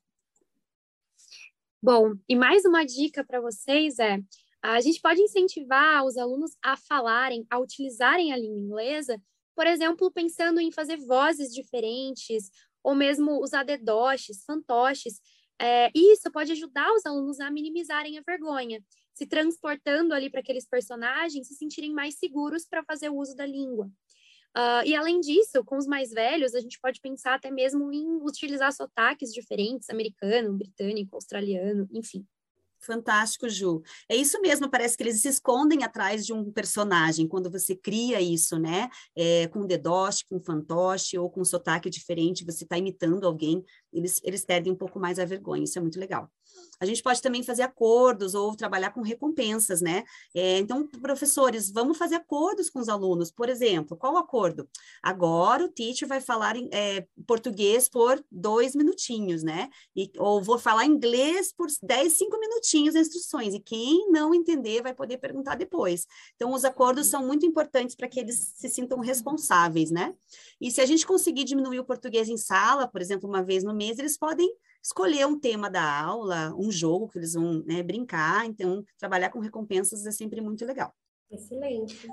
Bom, 1.82 2.14
e 2.26 2.34
mais 2.34 2.64
uma 2.64 2.86
dica 2.86 3.22
para 3.22 3.38
vocês 3.38 3.98
é 3.98 4.18
a 4.62 4.80
gente 4.80 5.00
pode 5.00 5.20
incentivar 5.20 6.04
os 6.04 6.16
alunos 6.16 6.52
a 6.62 6.76
falarem, 6.76 7.46
a 7.50 7.58
utilizarem 7.58 8.32
a 8.32 8.36
língua 8.36 8.58
inglesa, 8.58 9.20
por 9.54 9.66
exemplo, 9.66 10.10
pensando 10.10 10.60
em 10.60 10.70
fazer 10.70 10.96
vozes 10.98 11.52
diferentes, 11.52 12.50
ou 12.82 12.94
mesmo 12.94 13.42
usar 13.42 13.64
dedoches, 13.64 14.44
fantoches. 14.44 15.20
É, 15.60 15.90
isso 15.94 16.30
pode 16.30 16.52
ajudar 16.52 16.92
os 16.92 17.06
alunos 17.06 17.40
a 17.40 17.50
minimizarem 17.50 18.18
a 18.18 18.22
vergonha, 18.22 18.82
se 19.14 19.26
transportando 19.26 20.12
ali 20.12 20.30
para 20.30 20.40
aqueles 20.40 20.66
personagens, 20.68 21.48
se 21.48 21.54
sentirem 21.54 21.92
mais 21.92 22.18
seguros 22.18 22.66
para 22.66 22.84
fazer 22.84 23.08
o 23.08 23.16
uso 23.16 23.34
da 23.34 23.46
língua. 23.46 23.90
Uh, 24.56 24.84
e 24.86 24.94
além 24.94 25.20
disso, 25.20 25.64
com 25.64 25.76
os 25.76 25.86
mais 25.86 26.10
velhos, 26.10 26.54
a 26.54 26.60
gente 26.60 26.78
pode 26.80 27.00
pensar 27.00 27.34
até 27.34 27.50
mesmo 27.50 27.92
em 27.92 28.06
utilizar 28.22 28.72
sotaques 28.72 29.32
diferentes, 29.32 29.90
americano, 29.90 30.56
britânico, 30.56 31.14
australiano, 31.14 31.88
enfim. 31.92 32.26
Fantástico, 32.86 33.48
Ju. 33.48 33.82
É 34.08 34.14
isso 34.14 34.40
mesmo, 34.40 34.70
parece 34.70 34.96
que 34.96 35.02
eles 35.02 35.20
se 35.20 35.28
escondem 35.28 35.82
atrás 35.82 36.24
de 36.24 36.32
um 36.32 36.52
personagem 36.52 37.26
quando 37.26 37.50
você 37.50 37.74
cria 37.74 38.20
isso, 38.20 38.58
né? 38.58 38.88
É, 39.16 39.48
com 39.48 39.66
dedoche, 39.66 40.24
com 40.28 40.40
fantoche 40.40 41.18
ou 41.18 41.28
com 41.28 41.44
sotaque 41.44 41.90
diferente, 41.90 42.44
você 42.44 42.62
está 42.64 42.78
imitando 42.78 43.26
alguém, 43.26 43.64
eles, 43.92 44.20
eles 44.22 44.44
perdem 44.44 44.72
um 44.72 44.76
pouco 44.76 45.00
mais 45.00 45.18
a 45.18 45.24
vergonha, 45.24 45.64
isso 45.64 45.78
é 45.78 45.82
muito 45.82 45.98
legal. 45.98 46.30
A 46.80 46.86
gente 46.86 47.02
pode 47.02 47.22
também 47.22 47.42
fazer 47.42 47.62
acordos 47.62 48.34
ou 48.34 48.54
trabalhar 48.54 48.90
com 48.90 49.00
recompensas, 49.00 49.80
né? 49.80 50.04
É, 50.34 50.58
então, 50.58 50.86
professores, 50.86 51.70
vamos 51.70 51.96
fazer 51.96 52.16
acordos 52.16 52.68
com 52.68 52.78
os 52.78 52.88
alunos. 52.88 53.30
Por 53.30 53.48
exemplo, 53.48 53.96
qual 53.96 54.14
o 54.14 54.18
acordo? 54.18 54.68
Agora 55.02 55.64
o 55.64 55.68
teacher 55.68 56.06
vai 56.06 56.20
falar 56.20 56.56
em, 56.56 56.68
é, 56.72 57.06
português 57.26 57.88
por 57.88 58.22
dois 58.30 58.74
minutinhos, 58.74 59.42
né? 59.42 59.68
E, 59.94 60.10
ou 60.18 60.42
vou 60.42 60.58
falar 60.58 60.84
inglês 60.84 61.52
por 61.52 61.68
dez, 61.82 62.14
cinco 62.14 62.38
minutinhos 62.38 62.94
as 62.94 63.06
instruções. 63.06 63.54
E 63.54 63.60
quem 63.60 64.10
não 64.10 64.34
entender 64.34 64.82
vai 64.82 64.94
poder 64.94 65.18
perguntar 65.18 65.54
depois. 65.54 66.06
Então, 66.34 66.52
os 66.52 66.64
acordos 66.64 67.06
são 67.06 67.26
muito 67.26 67.46
importantes 67.46 67.96
para 67.96 68.08
que 68.08 68.20
eles 68.20 68.52
se 68.56 68.68
sintam 68.68 69.00
responsáveis, 69.00 69.90
né? 69.90 70.14
E 70.60 70.70
se 70.70 70.80
a 70.80 70.86
gente 70.86 71.06
conseguir 71.06 71.44
diminuir 71.44 71.80
o 71.80 71.84
português 71.84 72.28
em 72.28 72.36
sala, 72.36 72.86
por 72.86 73.00
exemplo, 73.00 73.28
uma 73.28 73.42
vez 73.42 73.64
no 73.64 73.74
mês, 73.74 73.98
eles 73.98 74.18
podem 74.18 74.48
escolher 74.86 75.26
um 75.26 75.38
tema 75.38 75.68
da 75.68 75.82
aula, 75.82 76.54
um 76.56 76.70
jogo 76.70 77.08
que 77.08 77.18
eles 77.18 77.34
vão 77.34 77.64
né, 77.66 77.82
brincar. 77.82 78.46
Então, 78.46 78.84
trabalhar 78.96 79.30
com 79.30 79.40
recompensas 79.40 80.06
é 80.06 80.12
sempre 80.12 80.40
muito 80.40 80.64
legal. 80.64 80.94
Excelente. 81.28 82.06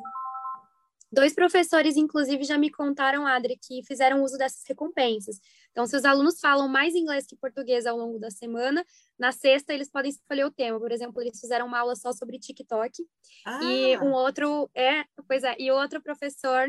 Dois 1.12 1.36
professores, 1.36 1.96
inclusive, 1.96 2.44
já 2.44 2.58
me 2.58 2.72
contaram, 2.72 3.28
Adri, 3.28 3.56
que 3.62 3.84
fizeram 3.86 4.24
uso 4.24 4.36
dessas 4.36 4.64
recompensas. 4.68 5.40
Então, 5.70 5.86
se 5.86 5.96
os 5.96 6.04
alunos 6.04 6.40
falam 6.40 6.68
mais 6.68 6.96
inglês 6.96 7.28
que 7.28 7.36
português 7.36 7.86
ao 7.86 7.96
longo 7.96 8.18
da 8.18 8.32
semana, 8.32 8.84
na 9.20 9.32
sexta 9.32 9.72
eles 9.76 9.92
podem 9.92 10.10
escolher 10.10 10.46
o 10.46 10.52
tema. 10.52 10.80
Por 10.80 10.92
exemplo, 10.92 11.22
eles 11.22 11.40
fizeram 11.40 11.68
uma 11.68 11.78
aula 11.78 11.96
só 11.96 12.12
sobre 12.12 12.40
TikTok. 12.40 13.06
Ah. 13.46 13.64
E 13.64 13.96
um 14.00 14.12
outro 14.12 14.68
é, 14.74 15.04
pois 15.28 15.44
é, 15.44 15.56
e 15.60 15.70
outro 15.70 16.02
professor 16.02 16.68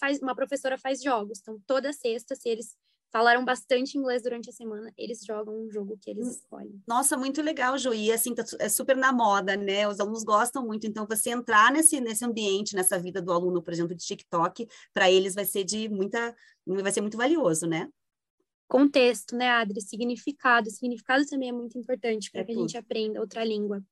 faz, 0.00 0.22
uma 0.22 0.34
professora 0.34 0.78
faz 0.78 1.02
jogos. 1.02 1.40
Então, 1.40 1.60
toda 1.66 1.92
sexta, 1.92 2.34
se 2.34 2.48
eles 2.48 2.74
falaram 3.12 3.44
bastante 3.44 3.98
inglês 3.98 4.22
durante 4.22 4.48
a 4.48 4.52
semana, 4.52 4.90
eles 4.96 5.22
jogam 5.22 5.54
um 5.54 5.70
jogo 5.70 5.98
que 6.00 6.10
eles 6.10 6.38
escolhem. 6.38 6.82
Nossa, 6.88 7.16
muito 7.16 7.42
legal, 7.42 7.76
Ju. 7.76 7.92
E 7.92 8.10
assim, 8.10 8.34
tá, 8.34 8.42
é 8.58 8.68
super 8.70 8.96
na 8.96 9.12
moda, 9.12 9.54
né? 9.54 9.86
Os 9.86 10.00
alunos 10.00 10.24
gostam 10.24 10.64
muito. 10.64 10.86
Então, 10.86 11.06
você 11.06 11.30
entrar 11.30 11.70
nesse, 11.70 12.00
nesse 12.00 12.24
ambiente, 12.24 12.74
nessa 12.74 12.98
vida 12.98 13.20
do 13.20 13.30
aluno, 13.30 13.62
por 13.62 13.72
exemplo, 13.72 13.94
de 13.94 14.02
TikTok, 14.02 14.66
para 14.94 15.10
eles 15.10 15.34
vai 15.34 15.44
ser 15.44 15.62
de 15.62 15.90
muita. 15.90 16.34
vai 16.66 16.90
ser 16.90 17.02
muito 17.02 17.18
valioso, 17.18 17.66
né? 17.66 17.88
Contexto, 18.66 19.36
né, 19.36 19.50
Adri? 19.50 19.82
Significado. 19.82 20.70
Significado 20.70 21.26
também 21.26 21.50
é 21.50 21.52
muito 21.52 21.78
importante 21.78 22.30
para 22.30 22.40
é 22.40 22.44
que 22.44 22.52
tudo. 22.52 22.64
a 22.64 22.66
gente 22.66 22.78
aprenda 22.78 23.20
outra 23.20 23.44
língua. 23.44 23.84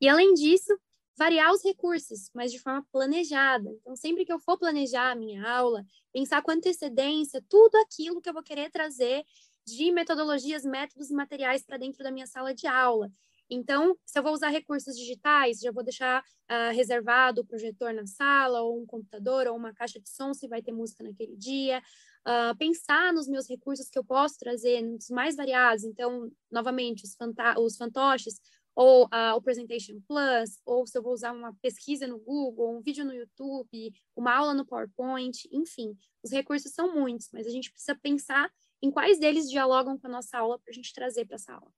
E 0.00 0.08
além 0.08 0.32
disso, 0.32 0.74
variar 1.16 1.52
os 1.52 1.62
recursos, 1.62 2.30
mas 2.34 2.50
de 2.50 2.58
forma 2.58 2.84
planejada. 2.90 3.70
Então, 3.80 3.94
sempre 3.96 4.24
que 4.24 4.32
eu 4.32 4.38
for 4.38 4.58
planejar 4.58 5.12
a 5.12 5.14
minha 5.14 5.48
aula, 5.48 5.84
pensar 6.12 6.42
com 6.42 6.50
antecedência 6.50 7.44
tudo 7.48 7.76
aquilo 7.76 8.20
que 8.20 8.28
eu 8.28 8.34
vou 8.34 8.42
querer 8.42 8.70
trazer 8.70 9.24
de 9.66 9.90
metodologias, 9.92 10.64
métodos 10.64 11.10
e 11.10 11.14
materiais 11.14 11.64
para 11.64 11.78
dentro 11.78 12.02
da 12.02 12.10
minha 12.10 12.26
sala 12.26 12.54
de 12.54 12.66
aula. 12.66 13.10
Então, 13.48 13.96
se 14.04 14.18
eu 14.18 14.22
vou 14.22 14.32
usar 14.32 14.48
recursos 14.48 14.96
digitais, 14.96 15.60
já 15.60 15.70
vou 15.70 15.84
deixar 15.84 16.22
uh, 16.22 16.74
reservado 16.74 17.42
o 17.42 17.44
projetor 17.44 17.92
na 17.92 18.06
sala, 18.06 18.62
ou 18.62 18.80
um 18.80 18.86
computador, 18.86 19.46
ou 19.46 19.56
uma 19.56 19.72
caixa 19.72 20.00
de 20.00 20.08
som, 20.08 20.32
se 20.32 20.48
vai 20.48 20.62
ter 20.62 20.72
música 20.72 21.04
naquele 21.04 21.36
dia. 21.36 21.82
Uh, 22.26 22.56
pensar 22.56 23.12
nos 23.12 23.28
meus 23.28 23.46
recursos 23.46 23.90
que 23.90 23.98
eu 23.98 24.04
posso 24.04 24.38
trazer, 24.38 24.80
nos 24.82 25.10
mais 25.10 25.36
variados. 25.36 25.84
Então, 25.84 26.30
novamente, 26.50 27.04
os, 27.04 27.16
os 27.58 27.76
fantoches, 27.76 28.40
ou 28.74 29.04
uh, 29.06 29.36
o 29.36 29.42
Presentation 29.42 30.00
Plus, 30.06 30.58
ou 30.64 30.86
se 30.86 30.96
eu 30.96 31.02
vou 31.02 31.12
usar 31.12 31.32
uma 31.32 31.54
pesquisa 31.62 32.06
no 32.06 32.18
Google, 32.18 32.76
um 32.76 32.80
vídeo 32.80 33.04
no 33.04 33.14
YouTube, 33.14 33.92
uma 34.16 34.34
aula 34.34 34.54
no 34.54 34.66
PowerPoint, 34.66 35.48
enfim, 35.52 35.96
os 36.22 36.30
recursos 36.30 36.72
são 36.72 36.94
muitos, 36.94 37.28
mas 37.32 37.46
a 37.46 37.50
gente 37.50 37.70
precisa 37.70 37.96
pensar 38.02 38.50
em 38.82 38.90
quais 38.90 39.18
deles 39.18 39.48
dialogam 39.48 39.98
com 39.98 40.06
a 40.06 40.10
nossa 40.10 40.38
aula 40.38 40.58
para 40.58 40.70
a 40.70 40.74
gente 40.74 40.92
trazer 40.92 41.24
para 41.24 41.36
essa 41.36 41.54
aula. 41.54 41.72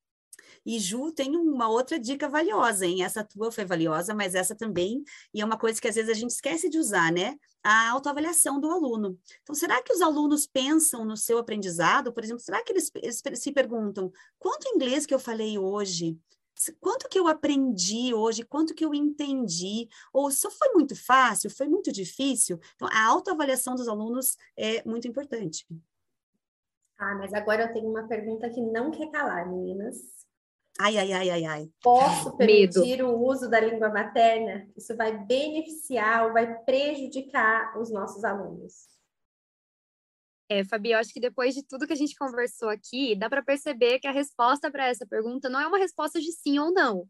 E 0.65 0.79
Ju 0.79 1.13
tem 1.13 1.37
uma 1.37 1.69
outra 1.69 1.99
dica 1.99 2.29
valiosa, 2.29 2.87
hein? 2.87 3.03
Essa 3.03 3.25
tua 3.25 3.51
foi 3.51 3.65
valiosa, 3.65 4.15
mas 4.15 4.35
essa 4.35 4.55
também, 4.55 5.03
e 5.33 5.41
é 5.41 5.45
uma 5.45 5.59
coisa 5.59 5.81
que 5.81 5.89
às 5.89 5.95
vezes 5.95 6.11
a 6.11 6.15
gente 6.15 6.31
esquece 6.31 6.69
de 6.69 6.79
usar, 6.79 7.13
né? 7.13 7.37
A 7.63 7.91
autoavaliação 7.91 8.61
do 8.61 8.71
aluno. 8.71 9.19
Então, 9.43 9.55
será 9.55 9.83
que 9.83 9.93
os 9.93 10.01
alunos 10.01 10.47
pensam 10.47 11.05
no 11.05 11.17
seu 11.17 11.39
aprendizado? 11.39 12.13
Por 12.13 12.23
exemplo, 12.23 12.43
será 12.43 12.63
que 12.63 12.73
eles, 12.73 12.91
eles 13.03 13.41
se 13.41 13.53
perguntam 13.53 14.13
quanto 14.39 14.69
inglês 14.69 15.07
que 15.07 15.15
eu 15.15 15.19
falei 15.19 15.59
hoje? 15.59 16.19
Quanto 16.81 17.09
que 17.09 17.19
eu 17.19 17.29
aprendi 17.29 18.15
hoje, 18.15 18.45
quanto 18.45 18.75
que 18.75 18.85
eu 18.85 18.95
entendi, 18.95 19.89
ou 20.13 20.31
se 20.31 20.51
foi 20.51 20.73
muito 20.73 20.97
fácil, 20.97 21.51
foi 21.51 21.69
muito 21.69 21.93
difícil. 21.93 22.59
Então, 22.75 22.89
a 22.91 23.07
autoavaliação 23.07 23.75
dos 23.75 23.89
alunos 23.89 24.37
é 24.57 24.83
muito 24.85 25.07
importante. 25.07 25.67
Ah, 26.99 27.15
mas 27.17 27.35
agora 27.35 27.65
eu 27.65 27.73
tenho 27.73 27.91
uma 27.91 28.09
pergunta 28.09 28.49
que 28.49 28.61
não 28.61 28.91
quer 28.91 29.11
calar, 29.11 29.49
meninas. 29.49 29.97
Ai, 30.79 30.97
ai, 30.99 31.13
ai, 31.13 31.31
ai, 31.31 31.45
ai. 31.45 31.71
Posso 31.83 32.37
permitir 32.37 32.99
Medo. 32.99 33.09
o 33.09 33.27
uso 33.27 33.49
da 33.49 33.61
língua 33.61 33.89
materna? 33.89 34.69
Isso 34.77 34.95
vai 34.97 35.17
beneficiar 35.25 36.27
ou 36.27 36.33
vai 36.33 36.63
prejudicar 36.65 37.79
os 37.79 37.91
nossos 37.91 38.25
alunos? 38.25 38.96
É, 40.49 40.65
Fabi, 40.65 40.93
eu 40.93 40.99
acho 40.99 41.13
que 41.13 41.21
depois 41.21 41.55
de 41.55 41.63
tudo 41.63 41.87
que 41.87 41.93
a 41.93 41.97
gente 41.97 42.15
conversou 42.17 42.69
aqui, 42.69 43.17
dá 43.17 43.29
para 43.29 43.43
perceber 43.43 43.99
que 43.99 44.07
a 44.07 44.13
resposta 44.13 44.71
para 44.71 44.87
essa 44.87 45.07
pergunta 45.07 45.49
não 45.49 45.61
é 45.61 45.67
uma 45.67 45.79
resposta 45.79 46.21
de 46.21 46.31
sim 46.33 46.59
ou 46.59 46.73
não. 46.73 47.09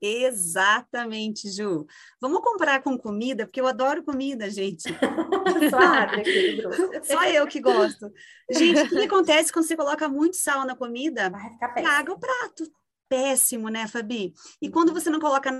Exatamente, 0.00 1.50
Ju. 1.50 1.86
Vamos 2.20 2.40
comparar 2.42 2.82
com 2.82 2.98
comida, 2.98 3.46
porque 3.46 3.60
eu 3.60 3.66
adoro 3.66 4.04
comida, 4.04 4.50
gente. 4.50 4.84
Só, 5.70 5.78
aqui, 5.78 6.62
Só 7.04 7.24
eu 7.24 7.46
que 7.46 7.60
gosto. 7.60 8.12
Gente, 8.50 8.82
o 8.82 8.88
que 8.88 9.04
acontece 9.04 9.52
quando 9.52 9.66
você 9.66 9.76
coloca 9.76 10.08
muito 10.08 10.36
sal 10.36 10.66
na 10.66 10.76
comida? 10.76 11.30
Vai 11.30 11.50
ficar 11.50 11.68
péssimo. 11.68 12.12
o 12.12 12.18
prato. 12.18 12.72
Péssimo, 13.08 13.68
né, 13.68 13.86
Fabi? 13.86 14.34
E 14.60 14.68
quando 14.68 14.92
você 14.92 15.08
não 15.08 15.20
coloca 15.20 15.50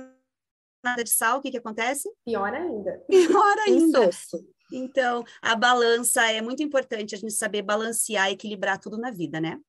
nada 0.84 1.02
de 1.02 1.10
sal, 1.10 1.38
o 1.38 1.40
que, 1.40 1.50
que 1.50 1.58
acontece? 1.58 2.10
Pior 2.24 2.52
ainda. 2.52 3.02
Pior 3.08 3.58
ainda. 3.66 4.04
Insosso. 4.06 4.55
Então, 4.72 5.24
a 5.40 5.54
balança 5.54 6.30
é 6.30 6.42
muito 6.42 6.62
importante 6.62 7.14
a 7.14 7.18
gente 7.18 7.32
saber 7.32 7.62
balancear, 7.62 8.30
equilibrar 8.30 8.80
tudo 8.80 8.98
na 8.98 9.10
vida, 9.10 9.40
né? 9.40 9.60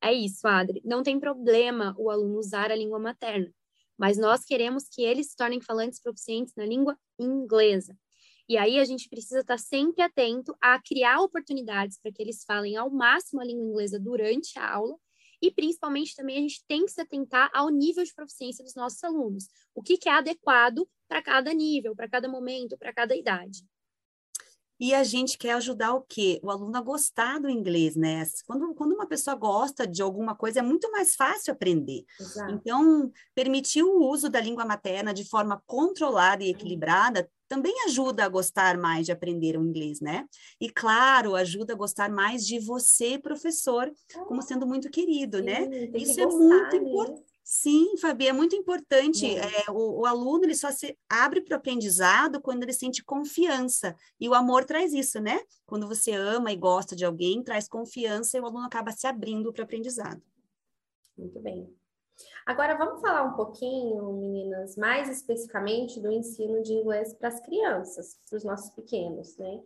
É 0.00 0.12
isso, 0.12 0.46
Adri. 0.46 0.80
Não 0.84 1.02
tem 1.02 1.18
problema 1.18 1.94
o 1.98 2.10
aluno 2.10 2.38
usar 2.38 2.70
a 2.70 2.76
língua 2.76 2.98
materna, 3.00 3.52
mas 3.96 4.16
nós 4.16 4.44
queremos 4.44 4.84
que 4.88 5.02
eles 5.02 5.30
se 5.30 5.36
tornem 5.36 5.60
falantes 5.60 6.00
proficientes 6.00 6.54
na 6.56 6.64
língua 6.64 6.96
inglesa. 7.18 7.98
E 8.48 8.56
aí 8.56 8.78
a 8.78 8.84
gente 8.84 9.08
precisa 9.08 9.40
estar 9.40 9.58
sempre 9.58 10.02
atento 10.02 10.56
a 10.60 10.80
criar 10.80 11.20
oportunidades 11.20 11.98
para 12.00 12.12
que 12.12 12.22
eles 12.22 12.44
falem 12.44 12.76
ao 12.76 12.88
máximo 12.90 13.40
a 13.40 13.44
língua 13.44 13.64
inglesa 13.64 13.98
durante 13.98 14.58
a 14.58 14.72
aula 14.72 14.96
e 15.40 15.50
principalmente 15.50 16.16
também 16.16 16.38
a 16.38 16.40
gente 16.40 16.64
tem 16.66 16.84
que 16.84 16.92
se 16.92 17.00
atentar 17.00 17.50
ao 17.52 17.68
nível 17.68 18.04
de 18.04 18.14
proficiência 18.14 18.64
dos 18.64 18.74
nossos 18.74 19.02
alunos. 19.04 19.48
O 19.74 19.82
que, 19.82 19.96
que 19.96 20.08
é 20.08 20.12
adequado 20.12 20.88
para 21.08 21.22
cada 21.22 21.52
nível, 21.54 21.96
para 21.96 22.08
cada 22.08 22.28
momento, 22.28 22.76
para 22.76 22.92
cada 22.92 23.16
idade. 23.16 23.64
E 24.80 24.94
a 24.94 25.02
gente 25.02 25.36
quer 25.36 25.54
ajudar 25.54 25.92
o 25.94 26.02
quê? 26.02 26.38
O 26.40 26.50
aluno 26.50 26.76
a 26.76 26.80
gostar 26.80 27.40
do 27.40 27.50
inglês, 27.50 27.96
né? 27.96 28.22
Quando, 28.46 28.72
quando 28.74 28.92
uma 28.92 29.08
pessoa 29.08 29.34
gosta 29.34 29.84
de 29.84 30.00
alguma 30.00 30.36
coisa, 30.36 30.60
é 30.60 30.62
muito 30.62 30.88
mais 30.92 31.16
fácil 31.16 31.52
aprender. 31.52 32.04
Exato. 32.20 32.52
Então, 32.52 33.10
permitir 33.34 33.82
o 33.82 34.04
uso 34.04 34.28
da 34.28 34.40
língua 34.40 34.64
materna 34.64 35.12
de 35.12 35.28
forma 35.28 35.60
controlada 35.66 36.44
e 36.44 36.50
equilibrada 36.50 37.28
também 37.48 37.74
ajuda 37.86 38.24
a 38.24 38.28
gostar 38.28 38.76
mais 38.76 39.06
de 39.06 39.12
aprender 39.12 39.56
o 39.56 39.64
inglês, 39.64 40.00
né? 40.00 40.26
E, 40.60 40.70
claro, 40.70 41.34
ajuda 41.34 41.72
a 41.72 41.76
gostar 41.76 42.10
mais 42.10 42.46
de 42.46 42.58
você, 42.58 43.18
professor, 43.18 43.90
como 44.26 44.42
sendo 44.42 44.66
muito 44.66 44.90
querido, 44.90 45.42
né? 45.42 45.62
Sim, 45.64 45.68
né? 45.68 45.90
Isso 45.94 46.20
é 46.20 46.24
gostar, 46.24 46.38
muito 46.38 46.76
importante. 46.76 47.28
Sim, 47.50 47.96
Fabi, 47.96 48.28
é 48.28 48.32
muito 48.32 48.54
importante. 48.54 49.24
É, 49.34 49.70
o, 49.70 50.00
o, 50.00 50.06
aluno 50.06 50.44
ele 50.44 50.54
só 50.54 50.70
se 50.70 50.94
abre 51.08 51.40
para 51.40 51.54
o 51.54 51.56
aprendizado 51.56 52.42
quando 52.42 52.62
ele 52.62 52.74
sente 52.74 53.02
confiança. 53.02 53.96
E 54.20 54.28
o 54.28 54.34
amor 54.34 54.66
traz 54.66 54.92
isso, 54.92 55.18
né? 55.18 55.40
Quando 55.64 55.88
você 55.88 56.12
ama 56.12 56.52
e 56.52 56.56
gosta 56.56 56.94
de 56.94 57.06
alguém, 57.06 57.42
traz 57.42 57.66
confiança 57.66 58.36
e 58.36 58.40
o 58.40 58.44
aluno 58.44 58.66
acaba 58.66 58.92
se 58.92 59.06
abrindo 59.06 59.50
para 59.50 59.62
o 59.62 59.64
aprendizado. 59.64 60.22
Muito 61.16 61.40
bem. 61.40 61.74
Agora 62.46 62.76
vamos 62.76 63.00
falar 63.00 63.22
um 63.24 63.34
pouquinho, 63.34 64.12
meninas, 64.12 64.76
mais 64.76 65.08
especificamente 65.08 66.00
do 66.00 66.10
ensino 66.10 66.62
de 66.62 66.72
inglês 66.72 67.14
para 67.14 67.28
as 67.28 67.40
crianças, 67.40 68.18
para 68.28 68.36
os 68.36 68.44
nossos 68.44 68.70
pequenos, 68.70 69.36
né? 69.36 69.60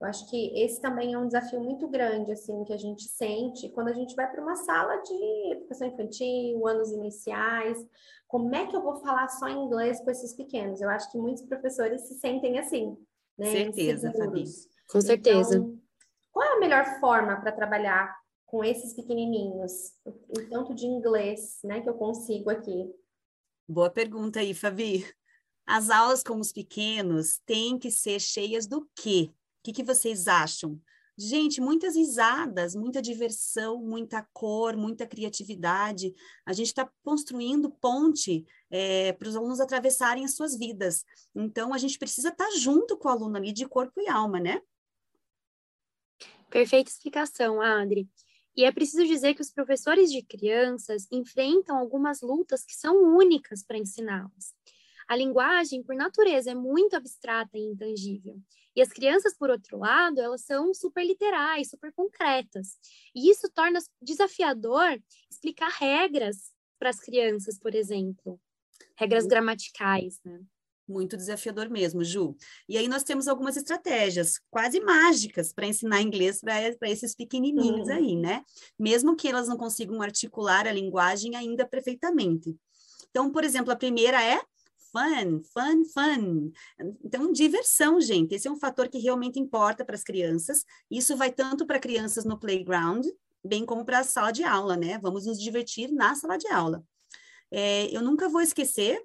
Eu 0.00 0.08
acho 0.08 0.28
que 0.28 0.52
esse 0.60 0.80
também 0.80 1.14
é 1.14 1.18
um 1.18 1.26
desafio 1.26 1.60
muito 1.60 1.88
grande, 1.88 2.32
assim, 2.32 2.64
que 2.64 2.72
a 2.72 2.76
gente 2.76 3.04
sente 3.04 3.68
quando 3.70 3.88
a 3.88 3.92
gente 3.92 4.14
vai 4.14 4.30
para 4.30 4.42
uma 4.42 4.56
sala 4.56 4.96
de 4.96 5.52
educação 5.52 5.88
infantil, 5.88 6.66
anos 6.66 6.90
iniciais. 6.90 7.78
Como 8.26 8.54
é 8.54 8.66
que 8.66 8.76
eu 8.76 8.82
vou 8.82 8.96
falar 8.96 9.28
só 9.28 9.48
inglês 9.48 10.00
com 10.00 10.10
esses 10.10 10.34
pequenos? 10.34 10.80
Eu 10.80 10.90
acho 10.90 11.10
que 11.10 11.16
muitos 11.16 11.44
professores 11.44 12.02
se 12.02 12.14
sentem 12.14 12.58
assim, 12.58 12.98
né? 13.38 13.46
Certeza, 13.46 14.12
Fabi. 14.12 14.44
Com 14.90 15.00
certeza. 15.00 15.56
Então, 15.56 15.78
qual 16.32 16.46
é 16.46 16.56
a 16.56 16.60
melhor 16.60 16.84
forma 17.00 17.40
para 17.40 17.52
trabalhar 17.52 18.14
com 18.54 18.62
esses 18.62 18.94
pequenininhos? 18.94 19.94
O 20.04 20.48
tanto 20.48 20.72
de 20.72 20.86
inglês, 20.86 21.58
né, 21.64 21.80
que 21.80 21.88
eu 21.88 21.94
consigo 21.94 22.50
aqui. 22.50 22.88
Boa 23.68 23.90
pergunta 23.90 24.38
aí, 24.38 24.54
Fabi. 24.54 25.04
As 25.66 25.90
aulas 25.90 26.22
com 26.22 26.38
os 26.38 26.52
pequenos 26.52 27.40
têm 27.44 27.76
que 27.76 27.90
ser 27.90 28.20
cheias 28.20 28.64
do 28.64 28.88
quê? 28.94 29.32
que, 29.64 29.72
que 29.72 29.82
vocês 29.82 30.28
acham? 30.28 30.78
Gente, 31.16 31.60
muitas 31.60 31.96
risadas, 31.96 32.76
muita 32.76 33.00
diversão, 33.00 33.80
muita 33.82 34.22
cor, 34.32 34.76
muita 34.76 35.06
criatividade. 35.06 36.14
A 36.44 36.52
gente 36.52 36.66
está 36.66 36.88
construindo 37.02 37.70
ponte 37.70 38.46
é, 38.70 39.12
para 39.14 39.28
os 39.28 39.34
alunos 39.34 39.58
atravessarem 39.58 40.24
as 40.24 40.36
suas 40.36 40.56
vidas. 40.56 41.04
Então, 41.34 41.72
a 41.72 41.78
gente 41.78 41.98
precisa 41.98 42.28
estar 42.28 42.46
tá 42.46 42.56
junto 42.56 42.96
com 42.96 43.08
o 43.08 43.10
aluno 43.10 43.36
ali 43.36 43.52
de 43.52 43.66
corpo 43.66 44.00
e 44.00 44.08
alma, 44.08 44.38
né? 44.38 44.60
Perfeita 46.50 46.90
explicação, 46.90 47.60
Adri. 47.60 48.08
E 48.56 48.64
é 48.64 48.72
preciso 48.72 49.04
dizer 49.04 49.34
que 49.34 49.42
os 49.42 49.50
professores 49.50 50.10
de 50.10 50.22
crianças 50.22 51.06
enfrentam 51.10 51.76
algumas 51.76 52.20
lutas 52.20 52.64
que 52.64 52.74
são 52.74 53.16
únicas 53.16 53.62
para 53.64 53.78
ensiná-las. 53.78 54.54
A 55.08 55.16
linguagem, 55.16 55.82
por 55.82 55.94
natureza, 55.94 56.50
é 56.50 56.54
muito 56.54 56.94
abstrata 56.94 57.58
e 57.58 57.62
intangível. 57.62 58.40
E 58.74 58.82
as 58.82 58.88
crianças, 58.88 59.36
por 59.36 59.50
outro 59.50 59.78
lado, 59.78 60.20
elas 60.20 60.42
são 60.42 60.72
super 60.72 61.04
literais, 61.04 61.70
super 61.70 61.92
concretas. 61.92 62.78
E 63.14 63.30
isso 63.30 63.48
torna 63.50 63.78
desafiador 64.00 64.98
explicar 65.30 65.68
regras 65.68 66.52
para 66.78 66.90
as 66.90 66.98
crianças, 66.98 67.58
por 67.58 67.74
exemplo, 67.74 68.40
regras 68.96 69.26
gramaticais, 69.26 70.20
né? 70.24 70.40
Muito 70.86 71.16
desafiador 71.16 71.70
mesmo, 71.70 72.04
Ju. 72.04 72.36
E 72.68 72.76
aí 72.76 72.88
nós 72.88 73.02
temos 73.02 73.26
algumas 73.26 73.56
estratégias 73.56 74.38
quase 74.50 74.80
mágicas 74.80 75.52
para 75.52 75.66
ensinar 75.66 76.02
inglês 76.02 76.40
para 76.40 76.90
esses 76.90 77.14
pequenininhos 77.14 77.88
uhum. 77.88 77.94
aí, 77.94 78.16
né? 78.16 78.42
Mesmo 78.78 79.16
que 79.16 79.28
elas 79.28 79.48
não 79.48 79.56
consigam 79.56 80.02
articular 80.02 80.66
a 80.66 80.72
linguagem 80.72 81.36
ainda 81.36 81.66
perfeitamente. 81.66 82.54
Então, 83.10 83.30
por 83.30 83.44
exemplo, 83.44 83.72
a 83.72 83.76
primeira 83.76 84.22
é 84.22 84.40
fun, 84.92 85.42
fun, 85.52 85.84
fun. 85.84 86.52
Então, 87.02 87.32
diversão, 87.32 88.00
gente, 88.00 88.34
esse 88.34 88.46
é 88.46 88.50
um 88.50 88.56
fator 88.56 88.88
que 88.88 88.98
realmente 88.98 89.40
importa 89.40 89.84
para 89.84 89.94
as 89.94 90.04
crianças. 90.04 90.64
Isso 90.90 91.16
vai 91.16 91.32
tanto 91.32 91.66
para 91.66 91.80
crianças 91.80 92.24
no 92.24 92.38
playground, 92.38 93.06
bem 93.44 93.64
como 93.64 93.84
para 93.84 94.00
a 94.00 94.04
sala 94.04 94.30
de 94.30 94.44
aula, 94.44 94.76
né? 94.76 94.98
Vamos 95.02 95.26
nos 95.26 95.40
divertir 95.40 95.90
na 95.90 96.14
sala 96.14 96.36
de 96.36 96.46
aula. 96.48 96.84
É, 97.50 97.86
eu 97.94 98.02
nunca 98.02 98.28
vou 98.28 98.40
esquecer 98.40 99.02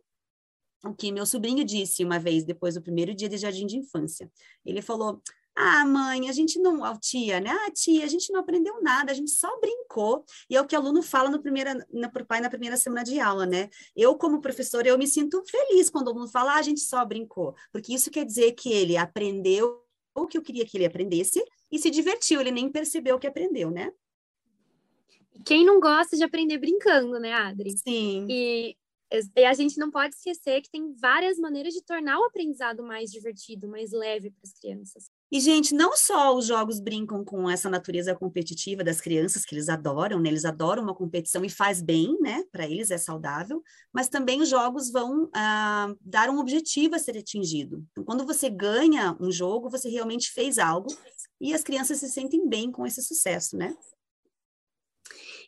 o 0.83 0.93
que 0.93 1.11
meu 1.11 1.25
sobrinho 1.25 1.63
disse 1.63 2.03
uma 2.03 2.19
vez, 2.19 2.43
depois 2.43 2.75
do 2.75 2.81
primeiro 2.81 3.13
dia 3.13 3.27
de 3.29 3.37
jardim 3.37 3.65
de 3.65 3.77
infância. 3.77 4.31
Ele 4.65 4.81
falou: 4.81 5.21
Ah, 5.55 5.85
mãe, 5.85 6.29
a 6.29 6.31
gente 6.31 6.59
não, 6.59 6.83
a 6.83 6.97
tia, 6.97 7.39
né? 7.39 7.49
Ah, 7.49 7.71
tia, 7.71 8.03
a 8.03 8.07
gente 8.07 8.31
não 8.31 8.39
aprendeu 8.39 8.81
nada, 8.81 9.11
a 9.11 9.15
gente 9.15 9.31
só 9.31 9.59
brincou. 9.59 10.23
E 10.49 10.55
é 10.55 10.61
o 10.61 10.65
que 10.65 10.75
o 10.75 10.79
aluno 10.79 11.01
fala 11.01 11.29
no 11.29 11.41
primeira, 11.41 11.85
na, 11.91 12.09
pro 12.09 12.25
pai 12.25 12.39
na 12.39 12.49
primeira 12.49 12.77
semana 12.77 13.03
de 13.03 13.19
aula, 13.19 13.45
né? 13.45 13.69
Eu, 13.95 14.15
como 14.15 14.41
professora, 14.41 14.87
eu 14.87 14.97
me 14.97 15.07
sinto 15.07 15.43
feliz 15.49 15.89
quando 15.89 16.07
o 16.07 16.11
aluno 16.11 16.27
fala, 16.27 16.53
ah, 16.53 16.59
a 16.59 16.63
gente 16.63 16.81
só 16.81 17.03
brincou, 17.05 17.55
porque 17.71 17.93
isso 17.93 18.09
quer 18.09 18.25
dizer 18.25 18.53
que 18.53 18.71
ele 18.71 18.95
aprendeu 18.97 19.83
o 20.15 20.27
que 20.27 20.37
eu 20.37 20.41
queria 20.41 20.65
que 20.65 20.77
ele 20.77 20.85
aprendesse 20.85 21.43
e 21.71 21.79
se 21.79 21.89
divertiu, 21.89 22.41
ele 22.41 22.51
nem 22.51 22.69
percebeu 22.69 23.19
que 23.19 23.27
aprendeu, 23.27 23.69
né? 23.69 23.91
Quem 25.45 25.65
não 25.65 25.79
gosta 25.79 26.17
de 26.17 26.23
aprender 26.23 26.57
brincando, 26.57 27.19
né, 27.19 27.33
Adri? 27.33 27.77
Sim. 27.77 28.27
E, 28.29 28.75
e 29.35 29.43
a 29.43 29.53
gente 29.53 29.79
não 29.79 29.89
pode 29.89 30.15
esquecer 30.15 30.61
que 30.61 30.69
tem 30.69 30.93
várias 30.93 31.39
maneiras 31.39 31.73
de 31.73 31.83
tornar 31.83 32.19
o 32.19 32.25
aprendizado 32.25 32.83
mais 32.83 33.11
divertido, 33.11 33.67
mais 33.67 33.91
leve 33.91 34.29
para 34.29 34.41
as 34.43 34.53
crianças. 34.53 35.09
E, 35.31 35.39
gente, 35.39 35.73
não 35.73 35.95
só 35.95 36.35
os 36.35 36.45
jogos 36.45 36.79
brincam 36.79 37.25
com 37.25 37.49
essa 37.49 37.69
natureza 37.69 38.15
competitiva 38.15 38.83
das 38.83 39.01
crianças, 39.01 39.45
que 39.45 39.55
eles 39.55 39.67
adoram, 39.67 40.19
né? 40.19 40.29
Eles 40.29 40.45
adoram 40.45 40.83
uma 40.83 40.93
competição 40.93 41.43
e 41.43 41.49
faz 41.49 41.81
bem, 41.81 42.17
né? 42.19 42.43
Para 42.51 42.67
eles 42.67 42.91
é 42.91 42.97
saudável, 42.97 43.63
mas 43.91 44.09
também 44.09 44.41
os 44.41 44.49
jogos 44.49 44.91
vão 44.91 45.29
ah, 45.35 45.93
dar 46.01 46.29
um 46.29 46.39
objetivo 46.39 46.95
a 46.95 46.99
ser 46.99 47.17
atingido. 47.17 47.83
Então, 47.91 48.03
quando 48.03 48.25
você 48.25 48.49
ganha 48.49 49.17
um 49.19 49.31
jogo, 49.31 49.69
você 49.69 49.89
realmente 49.89 50.31
fez 50.31 50.59
algo 50.59 50.89
e 51.41 51.53
as 51.53 51.63
crianças 51.63 51.99
se 51.99 52.09
sentem 52.09 52.47
bem 52.47 52.71
com 52.71 52.85
esse 52.85 53.01
sucesso, 53.01 53.57
né? 53.57 53.75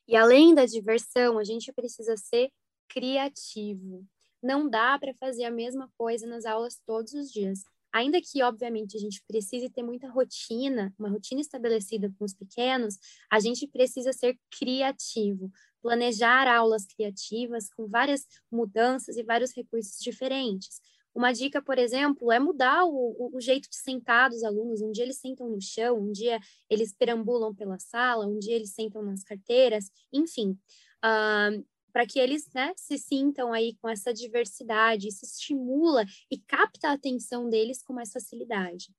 E 0.08 0.16
além 0.16 0.54
da 0.54 0.66
diversão, 0.66 1.38
a 1.38 1.44
gente 1.44 1.72
precisa 1.72 2.18
ser 2.18 2.52
criativo. 2.94 4.06
Não 4.42 4.70
dá 4.70 4.98
para 5.00 5.14
fazer 5.14 5.44
a 5.44 5.52
mesma 5.52 5.90
coisa 5.98 6.26
nas 6.28 6.46
aulas 6.46 6.80
todos 6.86 7.14
os 7.14 7.32
dias. 7.32 7.64
Ainda 7.94 8.22
que, 8.22 8.42
obviamente, 8.42 8.96
a 8.96 9.00
gente 9.00 9.22
precise 9.28 9.70
ter 9.70 9.84
muita 9.84 10.10
rotina, 10.10 10.94
uma 10.98 11.10
rotina 11.10 11.42
estabelecida 11.42 12.12
com 12.18 12.24
os 12.24 12.34
pequenos, 12.34 12.98
a 13.30 13.40
gente 13.40 13.68
precisa 13.68 14.14
ser 14.14 14.40
criativo, 14.50 15.52
planejar 15.82 16.48
aulas 16.48 16.86
criativas 16.86 17.70
com 17.74 17.88
várias 17.88 18.26
mudanças 18.50 19.18
e 19.18 19.24
vários 19.24 19.52
recursos 19.54 20.00
diferentes. 20.00 20.80
Uma 21.14 21.34
dica, 21.34 21.62
por 21.62 21.78
exemplo, 21.78 22.32
é 22.32 22.40
mudar 22.40 22.86
o, 22.86 23.32
o, 23.34 23.42
jeito 23.42 23.70
de 23.70 23.76
sentar 23.76 24.30
dos 24.30 24.44
alunos. 24.44 24.82
Um 24.82 24.94
dia 24.94 25.04
eles 25.04 25.18
sentam 25.18 25.50
no 25.50 25.60
chão, 25.62 26.00
um 26.00 26.12
dia 26.14 26.40
eles 26.70 26.96
perambulam 26.96 27.54
pela 27.54 27.78
sala, 27.78 28.26
um 28.26 28.40
dia 28.40 28.56
eles 28.56 28.74
sentam 28.74 29.04
nas 29.04 29.22
carteiras, 29.22 29.92
enfim. 30.14 30.58
Uh, 31.04 31.66
para 31.92 32.06
que 32.06 32.20
eles 32.20 32.48
né, 32.54 32.74
se 32.76 32.98
sintam 32.98 33.54
aí 33.54 33.76
com 33.82 33.90
essa 33.90 34.14
diversidade, 34.14 35.08
isso 35.08 35.26
estimula 35.26 36.06
e 36.30 36.38
capta 36.38 36.90
a 36.90 36.94
atenção 36.94 37.50
deles 37.50 37.84
com 37.84 37.94
mais 37.94 38.12
facilidade. 38.12 38.94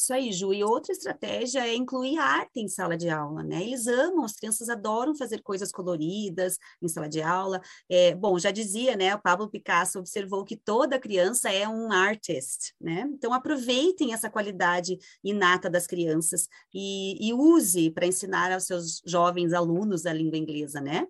Isso 0.00 0.14
aí, 0.14 0.32
Ju. 0.32 0.54
E 0.54 0.62
outra 0.62 0.92
estratégia 0.92 1.66
é 1.66 1.74
incluir 1.74 2.18
arte 2.18 2.60
em 2.60 2.68
sala 2.68 2.96
de 2.96 3.08
aula, 3.08 3.42
né? 3.42 3.60
Eles 3.64 3.88
amam, 3.88 4.24
as 4.24 4.34
crianças 4.34 4.68
adoram 4.68 5.12
fazer 5.16 5.42
coisas 5.42 5.72
coloridas 5.72 6.56
em 6.80 6.86
sala 6.86 7.08
de 7.08 7.20
aula. 7.20 7.60
É, 7.90 8.14
bom, 8.14 8.38
já 8.38 8.52
dizia, 8.52 8.96
né? 8.96 9.12
O 9.16 9.20
Pablo 9.20 9.50
Picasso 9.50 9.98
observou 9.98 10.44
que 10.44 10.56
toda 10.56 11.00
criança 11.00 11.50
é 11.50 11.68
um 11.68 11.90
artist, 11.90 12.74
né? 12.80 13.10
Então 13.12 13.32
aproveitem 13.32 14.14
essa 14.14 14.30
qualidade 14.30 14.96
inata 15.22 15.68
das 15.68 15.84
crianças 15.84 16.48
e, 16.72 17.18
e 17.28 17.34
use 17.34 17.90
para 17.90 18.06
ensinar 18.06 18.52
aos 18.52 18.64
seus 18.64 19.02
jovens 19.04 19.52
alunos 19.52 20.06
a 20.06 20.12
língua 20.12 20.38
inglesa, 20.38 20.80
né? 20.80 21.08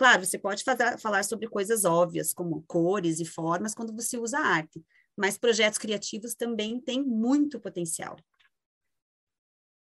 Claro, 0.00 0.24
você 0.24 0.38
pode 0.38 0.64
fazer, 0.64 0.98
falar 0.98 1.22
sobre 1.24 1.46
coisas 1.46 1.84
óbvias, 1.84 2.32
como 2.32 2.64
cores 2.66 3.20
e 3.20 3.26
formas, 3.26 3.74
quando 3.74 3.94
você 3.94 4.16
usa 4.16 4.38
arte, 4.38 4.82
mas 5.14 5.36
projetos 5.36 5.76
criativos 5.76 6.34
também 6.34 6.80
têm 6.80 7.04
muito 7.04 7.60
potencial. 7.60 8.16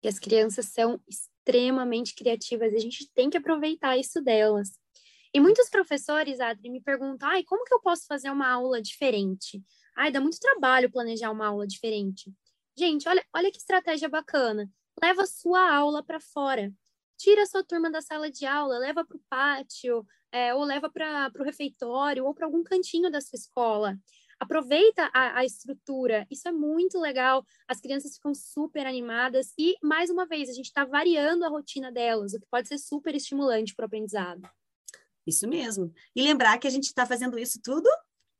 E 0.04 0.10
as 0.10 0.20
crianças 0.20 0.66
são 0.66 1.00
extremamente 1.08 2.14
criativas, 2.16 2.74
a 2.74 2.80
gente 2.80 3.10
tem 3.14 3.30
que 3.30 3.38
aproveitar 3.38 3.98
isso 3.98 4.22
delas. 4.22 4.72
E 5.34 5.40
muitos 5.40 5.70
professores, 5.70 6.42
Adri, 6.42 6.70
me 6.70 6.82
perguntam: 6.82 7.30
ai, 7.30 7.46
como 7.46 7.64
que 7.64 7.74
eu 7.74 7.80
posso 7.80 8.06
fazer 8.06 8.30
uma 8.30 8.52
aula 8.52 8.82
diferente? 8.82 9.64
Ai, 9.96 10.12
dá 10.12 10.20
muito 10.20 10.38
trabalho 10.38 10.92
planejar 10.92 11.32
uma 11.32 11.48
aula 11.48 11.66
diferente. 11.66 12.30
Gente, 12.78 13.08
olha, 13.08 13.26
olha 13.34 13.50
que 13.50 13.58
estratégia 13.58 14.10
bacana. 14.10 14.70
Leva 15.02 15.24
a 15.24 15.28
sua 15.28 15.74
aula 15.74 16.04
para 16.04 16.20
fora 16.20 16.74
tira 17.20 17.44
a 17.44 17.46
sua 17.46 17.64
turma 17.64 17.92
da 17.92 18.02
sala 18.02 18.32
de 18.32 18.46
aula, 18.46 18.80
leva 18.80 19.06
para 19.06 19.18
o 19.18 19.22
pátio, 19.30 20.08
é, 20.32 20.56
ou 20.56 20.64
leva 20.64 20.90
para 20.90 21.30
o 21.38 21.44
refeitório, 21.44 22.26
ou 22.26 22.34
para 22.34 22.46
algum 22.46 22.64
cantinho 22.64 23.12
da 23.12 23.20
sua 23.20 23.36
escola. 23.36 23.98
Aproveita 24.40 25.12
a, 25.14 25.40
a, 25.40 25.46
estrutura, 25.46 26.26
isso 26.32 26.48
é 26.48 26.52
muito 26.52 26.98
legal. 26.98 27.46
As 27.68 27.82
crianças 27.82 28.16
ficam 28.16 28.34
super 28.34 28.88
animadas 28.88 29.54
e, 29.58 29.76
mais 29.84 30.10
uma 30.10 30.26
vez, 30.26 30.50
a 30.50 30.54
gente 30.54 30.68
está 30.68 30.86
variando 30.86 31.44
a 31.44 31.50
rotina 31.50 31.92
delas, 31.92 32.34
o 32.34 32.40
que 32.40 32.48
pode 32.50 32.70
ser 32.70 32.78
super 32.78 33.14
estimulante 33.14 33.76
para 33.76 33.84
o 33.84 33.88
aprendizado. 33.88 34.50
Isso 35.28 35.46
mesmo. 35.46 35.92
E 36.16 36.22
lembrar 36.24 36.58
que 36.58 36.68
a 36.68 36.72
gente 36.72 36.86
está 36.86 37.06
fazendo 37.06 37.38
isso 37.38 37.60
tudo 37.62 37.90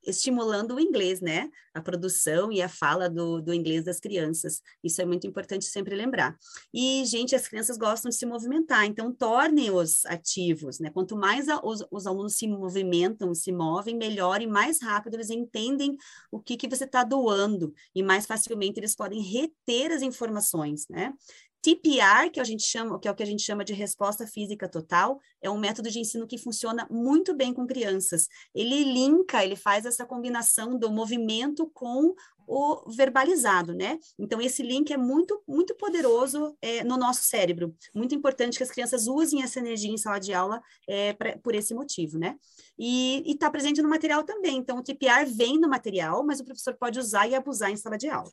estimulando 0.10 0.76
o 0.76 0.80
inglês, 0.80 1.22
né? 1.22 1.50
A 1.74 1.82
produção 1.82 2.52
e 2.52 2.62
a 2.62 2.70
fala 2.70 3.10
do, 3.10 3.42
do 3.42 3.54
inglês 3.54 3.84
das 3.84 4.00
crianças. 4.00 4.62
Isso 4.84 5.02
é 5.02 5.06
muito 5.06 5.26
importante 5.28 5.66
sempre 5.66 5.96
lembrar. 5.96 6.38
E, 6.74 7.06
gente, 7.06 7.36
as 7.36 7.48
crianças 7.48 7.78
gostam 7.78 8.10
de 8.10 8.16
se 8.16 8.26
movimentar, 8.26 8.86
então 8.86 9.14
tornem-os 9.14 10.06
ativos, 10.06 10.80
né? 10.80 10.90
Quanto 10.90 11.16
mais 11.16 11.48
a, 11.48 11.60
os, 11.64 11.86
os, 11.92 12.08
alunos 12.08 12.36
se 12.36 12.48
movimentam, 12.48 13.34
se 13.34 13.52
movem, 13.52 13.96
melhor 13.96 14.42
e 14.42 14.48
mais 14.48 14.82
rápido 14.82 15.16
eles 15.16 15.30
entendem 15.30 15.96
o 16.32 16.40
que, 16.40 16.58
que 16.58 16.68
você 16.68 16.86
está 16.86 17.04
doando 17.04 17.74
e 17.94 18.04
mais 18.04 18.26
facilmente 18.26 18.80
eles 18.80 18.96
podem 18.96 19.22
reter 19.22 19.92
as 19.92 20.02
informações, 20.02 20.88
né? 20.90 21.14
TPR, 21.62 22.30
que 22.32 22.40
a 22.40 22.44
gente 22.44 22.64
chama, 22.64 23.00
que 23.00 23.08
é 23.08 23.12
o 23.12 23.16
que 23.16 23.24
a 23.24 23.26
gente 23.26 23.44
chama 23.44 23.66
de 23.66 23.74
resposta 23.74 24.26
física 24.26 24.68
total, 24.68 25.20
é 25.42 25.50
um 25.50 25.58
método 25.58 25.90
de 25.90 26.00
ensino 26.00 26.28
que 26.28 26.38
funciona 26.38 26.88
muito 26.90 27.36
bem 27.36 27.54
com 27.54 27.68
crianças. 27.68 28.28
Ele 28.54 28.84
linka, 28.84 29.44
ele 29.44 29.56
faz 29.56 29.86
essa 29.86 30.06
combinação 30.06 30.78
do 30.78 30.90
movimento 30.90 31.70
com 31.74 32.16
o 32.50 32.90
verbalizado, 32.90 33.76
né? 33.76 34.00
Então 34.18 34.42
esse 34.42 34.64
link 34.64 34.92
é 34.92 34.98
muito 34.98 35.40
muito 35.48 35.76
poderoso 35.76 36.58
é, 36.60 36.84
no 36.84 36.98
nosso 36.98 37.22
cérebro. 37.22 37.76
Muito 37.94 38.16
importante 38.16 38.58
que 38.58 38.64
as 38.64 38.72
crianças 38.72 39.08
usem 39.08 39.44
essa 39.44 39.60
energia 39.60 39.92
em 39.92 39.98
sala 39.98 40.18
de 40.18 40.34
aula 40.34 40.60
é, 40.88 41.14
pra, 41.14 41.38
por 41.38 41.54
esse 41.54 41.76
motivo, 41.76 42.18
né? 42.18 42.38
E 42.78 43.24
está 43.28 43.52
presente 43.52 43.84
no 43.84 43.90
material 43.90 44.24
também. 44.24 44.58
Então 44.58 44.80
o 44.80 44.84
TPR 44.84 45.26
vem 45.28 45.60
no 45.60 45.70
material, 45.70 46.26
mas 46.26 46.40
o 46.40 46.46
professor 46.46 46.74
pode 46.76 46.98
usar 46.98 47.28
e 47.28 47.36
abusar 47.36 47.70
em 47.70 47.76
sala 47.76 47.98
de 47.98 48.10
aula. 48.10 48.32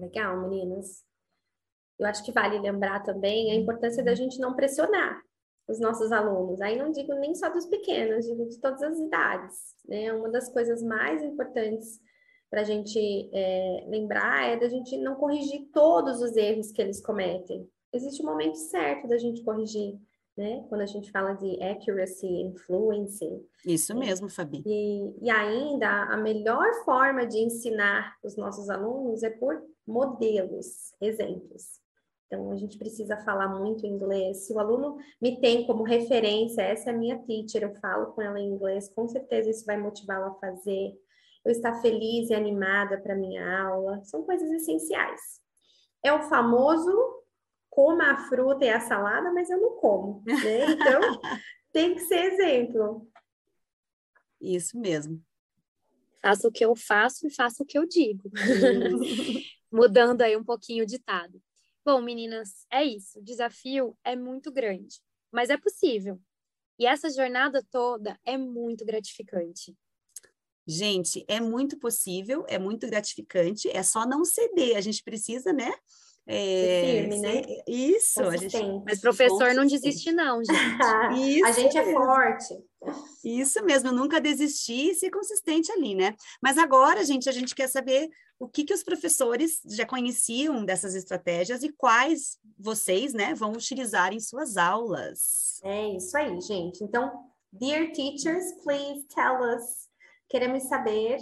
Legal, 0.00 0.40
meninas. 0.40 1.04
Eu 1.98 2.06
acho 2.06 2.24
que 2.24 2.32
vale 2.32 2.58
lembrar 2.58 3.02
também 3.02 3.52
a 3.52 3.54
importância 3.54 4.02
da 4.02 4.14
gente 4.14 4.38
não 4.38 4.54
pressionar 4.54 5.22
os 5.68 5.80
nossos 5.80 6.12
alunos. 6.12 6.60
Aí 6.60 6.76
não 6.76 6.90
digo 6.90 7.14
nem 7.14 7.34
só 7.34 7.48
dos 7.48 7.66
pequenos, 7.66 8.26
digo 8.26 8.48
de 8.48 8.60
todas 8.60 8.82
as 8.82 8.98
idades. 8.98 9.74
Né? 9.88 10.12
Uma 10.12 10.28
das 10.30 10.52
coisas 10.52 10.82
mais 10.82 11.22
importantes 11.22 12.00
para 12.50 12.60
a 12.60 12.64
gente 12.64 13.30
é, 13.32 13.84
lembrar 13.88 14.48
é 14.48 14.56
da 14.56 14.68
gente 14.68 14.96
não 14.98 15.16
corrigir 15.16 15.68
todos 15.72 16.20
os 16.20 16.36
erros 16.36 16.70
que 16.70 16.80
eles 16.80 17.00
cometem. 17.00 17.68
Existe 17.92 18.22
um 18.22 18.26
momento 18.26 18.56
certo 18.56 19.08
da 19.08 19.18
gente 19.18 19.42
corrigir, 19.42 19.98
né? 20.36 20.64
Quando 20.68 20.80
a 20.80 20.86
gente 20.86 21.10
fala 21.10 21.34
de 21.34 21.62
accuracy 21.62 22.44
and 22.44 22.54
fluency. 22.66 23.44
Isso 23.64 23.96
mesmo, 23.96 24.28
Fabi. 24.28 24.62
E, 24.66 25.26
e 25.26 25.30
ainda 25.30 25.88
a 25.88 26.16
melhor 26.16 26.66
forma 26.84 27.26
de 27.26 27.38
ensinar 27.38 28.16
os 28.22 28.36
nossos 28.36 28.68
alunos 28.68 29.22
é 29.22 29.30
por 29.30 29.62
modelos, 29.86 30.92
exemplos. 31.00 31.83
Então, 32.26 32.50
a 32.50 32.56
gente 32.56 32.78
precisa 32.78 33.16
falar 33.18 33.48
muito 33.48 33.86
inglês. 33.86 34.46
Se 34.46 34.52
o 34.52 34.58
aluno 34.58 34.96
me 35.20 35.40
tem 35.40 35.66
como 35.66 35.82
referência, 35.82 36.62
essa 36.62 36.90
é 36.90 36.92
a 36.92 36.96
minha 36.96 37.18
teacher, 37.18 37.62
eu 37.62 37.74
falo 37.76 38.12
com 38.12 38.22
ela 38.22 38.40
em 38.40 38.48
inglês, 38.48 38.88
com 38.88 39.06
certeza 39.06 39.50
isso 39.50 39.64
vai 39.66 39.76
motivá-la 39.76 40.28
a 40.28 40.34
fazer. 40.34 40.94
Eu 41.44 41.52
estar 41.52 41.80
feliz 41.80 42.30
e 42.30 42.34
animada 42.34 42.98
para 43.00 43.14
minha 43.14 43.66
aula, 43.66 44.02
são 44.04 44.22
coisas 44.22 44.50
essenciais. 44.50 45.20
É 46.02 46.12
o 46.12 46.22
famoso 46.22 47.22
coma 47.74 48.12
a 48.12 48.28
fruta 48.28 48.64
e 48.64 48.68
a 48.68 48.80
salada, 48.80 49.32
mas 49.32 49.50
eu 49.50 49.60
não 49.60 49.76
como, 49.76 50.22
né? 50.24 50.70
Então, 50.70 51.00
tem 51.72 51.94
que 51.94 52.00
ser 52.02 52.32
exemplo. 52.32 53.10
Isso 54.40 54.78
mesmo. 54.78 55.20
Faça 56.22 56.48
o 56.48 56.52
que 56.52 56.64
eu 56.64 56.74
faço 56.76 57.26
e 57.26 57.30
faça 57.30 57.62
o 57.62 57.66
que 57.66 57.76
eu 57.76 57.86
digo. 57.86 58.30
Mudando 59.70 60.22
aí 60.22 60.36
um 60.36 60.44
pouquinho 60.44 60.84
o 60.84 60.86
ditado. 60.86 61.42
Bom, 61.84 62.00
meninas, 62.00 62.66
é 62.70 62.82
isso. 62.82 63.18
O 63.18 63.22
desafio 63.22 63.96
é 64.02 64.16
muito 64.16 64.50
grande, 64.50 65.00
mas 65.30 65.50
é 65.50 65.56
possível. 65.56 66.18
E 66.78 66.86
essa 66.86 67.10
jornada 67.10 67.62
toda 67.70 68.18
é 68.24 68.36
muito 68.38 68.84
gratificante. 68.84 69.76
Gente, 70.66 71.24
é 71.28 71.40
muito 71.40 71.78
possível, 71.78 72.44
é 72.48 72.58
muito 72.58 72.86
gratificante, 72.86 73.68
é 73.68 73.82
só 73.82 74.06
não 74.06 74.24
ceder. 74.24 74.76
A 74.76 74.80
gente 74.80 75.02
precisa, 75.02 75.52
né? 75.52 75.70
É, 76.26 76.82
firme, 76.84 77.18
né? 77.18 77.42
Isso, 77.68 78.22
a 78.22 78.36
gente... 78.36 78.56
mas 78.86 79.00
professor 79.00 79.52
não 79.52 79.66
desiste, 79.66 80.10
não, 80.10 80.40
gente. 80.44 81.44
a 81.44 81.52
gente 81.52 81.76
é 81.76 81.92
forte. 81.92 82.54
Isso 83.22 83.62
mesmo, 83.64 83.92
nunca 83.92 84.20
desistir 84.20 84.90
e 84.90 84.94
ser 84.94 85.10
consistente 85.10 85.70
ali, 85.72 85.94
né? 85.94 86.14
Mas 86.42 86.56
agora, 86.56 87.04
gente, 87.04 87.28
a 87.28 87.32
gente 87.32 87.54
quer 87.54 87.68
saber 87.68 88.08
o 88.38 88.48
que, 88.48 88.64
que 88.64 88.74
os 88.74 88.82
professores 88.82 89.60
já 89.66 89.86
conheciam 89.86 90.64
dessas 90.64 90.94
estratégias 90.94 91.62
e 91.62 91.72
quais 91.72 92.38
vocês, 92.58 93.12
né, 93.12 93.34
vão 93.34 93.52
utilizar 93.52 94.12
em 94.12 94.20
suas 94.20 94.56
aulas. 94.56 95.60
É 95.62 95.88
isso 95.88 96.16
aí, 96.16 96.40
gente. 96.40 96.82
Então, 96.82 97.10
dear 97.52 97.92
teachers, 97.92 98.44
please 98.62 99.06
tell 99.14 99.40
us. 99.40 99.88
Queremos 100.28 100.64
saber. 100.64 101.18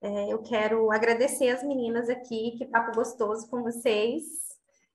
É, 0.00 0.32
eu 0.32 0.42
quero 0.42 0.90
agradecer 0.92 1.48
as 1.48 1.62
meninas 1.62 2.08
aqui, 2.08 2.54
que 2.56 2.66
papo 2.66 2.94
gostoso 2.94 3.48
com 3.50 3.62
vocês, 3.62 4.22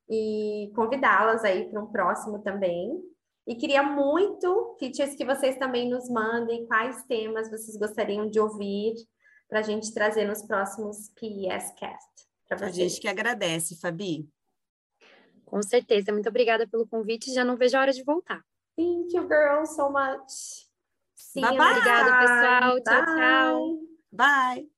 e 0.09 0.71
convidá-las 0.75 1.43
aí 1.43 1.69
para 1.69 1.81
um 1.81 1.87
próximo 1.87 2.39
também. 2.39 3.01
E 3.45 3.55
queria 3.55 3.83
muito, 3.83 4.77
teachers, 4.79 5.15
que 5.15 5.25
vocês 5.25 5.57
também 5.57 5.89
nos 5.89 6.09
mandem 6.09 6.65
quais 6.65 7.03
temas 7.03 7.49
vocês 7.49 7.77
gostariam 7.77 8.29
de 8.29 8.39
ouvir 8.39 8.93
para 9.49 9.59
a 9.59 9.63
gente 9.63 9.93
trazer 9.93 10.25
nos 10.25 10.41
próximos 10.43 11.09
PES 11.19 11.73
Cast. 11.77 12.13
A 12.49 12.69
gente 12.69 13.01
que 13.01 13.07
agradece, 13.07 13.79
Fabi. 13.79 14.29
Com 15.45 15.61
certeza. 15.61 16.11
Muito 16.11 16.29
obrigada 16.29 16.67
pelo 16.67 16.87
convite. 16.87 17.33
Já 17.33 17.43
não 17.43 17.57
vejo 17.57 17.77
a 17.77 17.81
hora 17.81 17.91
de 17.91 18.03
voltar. 18.03 18.43
Thank 18.75 19.15
you, 19.15 19.27
girls, 19.27 19.75
so 19.75 19.89
much. 19.89 20.67
Sim, 21.15 21.45
obrigada, 21.45 22.19
pessoal. 22.19 22.81
Tchau, 22.81 23.05
tchau. 23.05 23.79
Bye. 24.11 24.72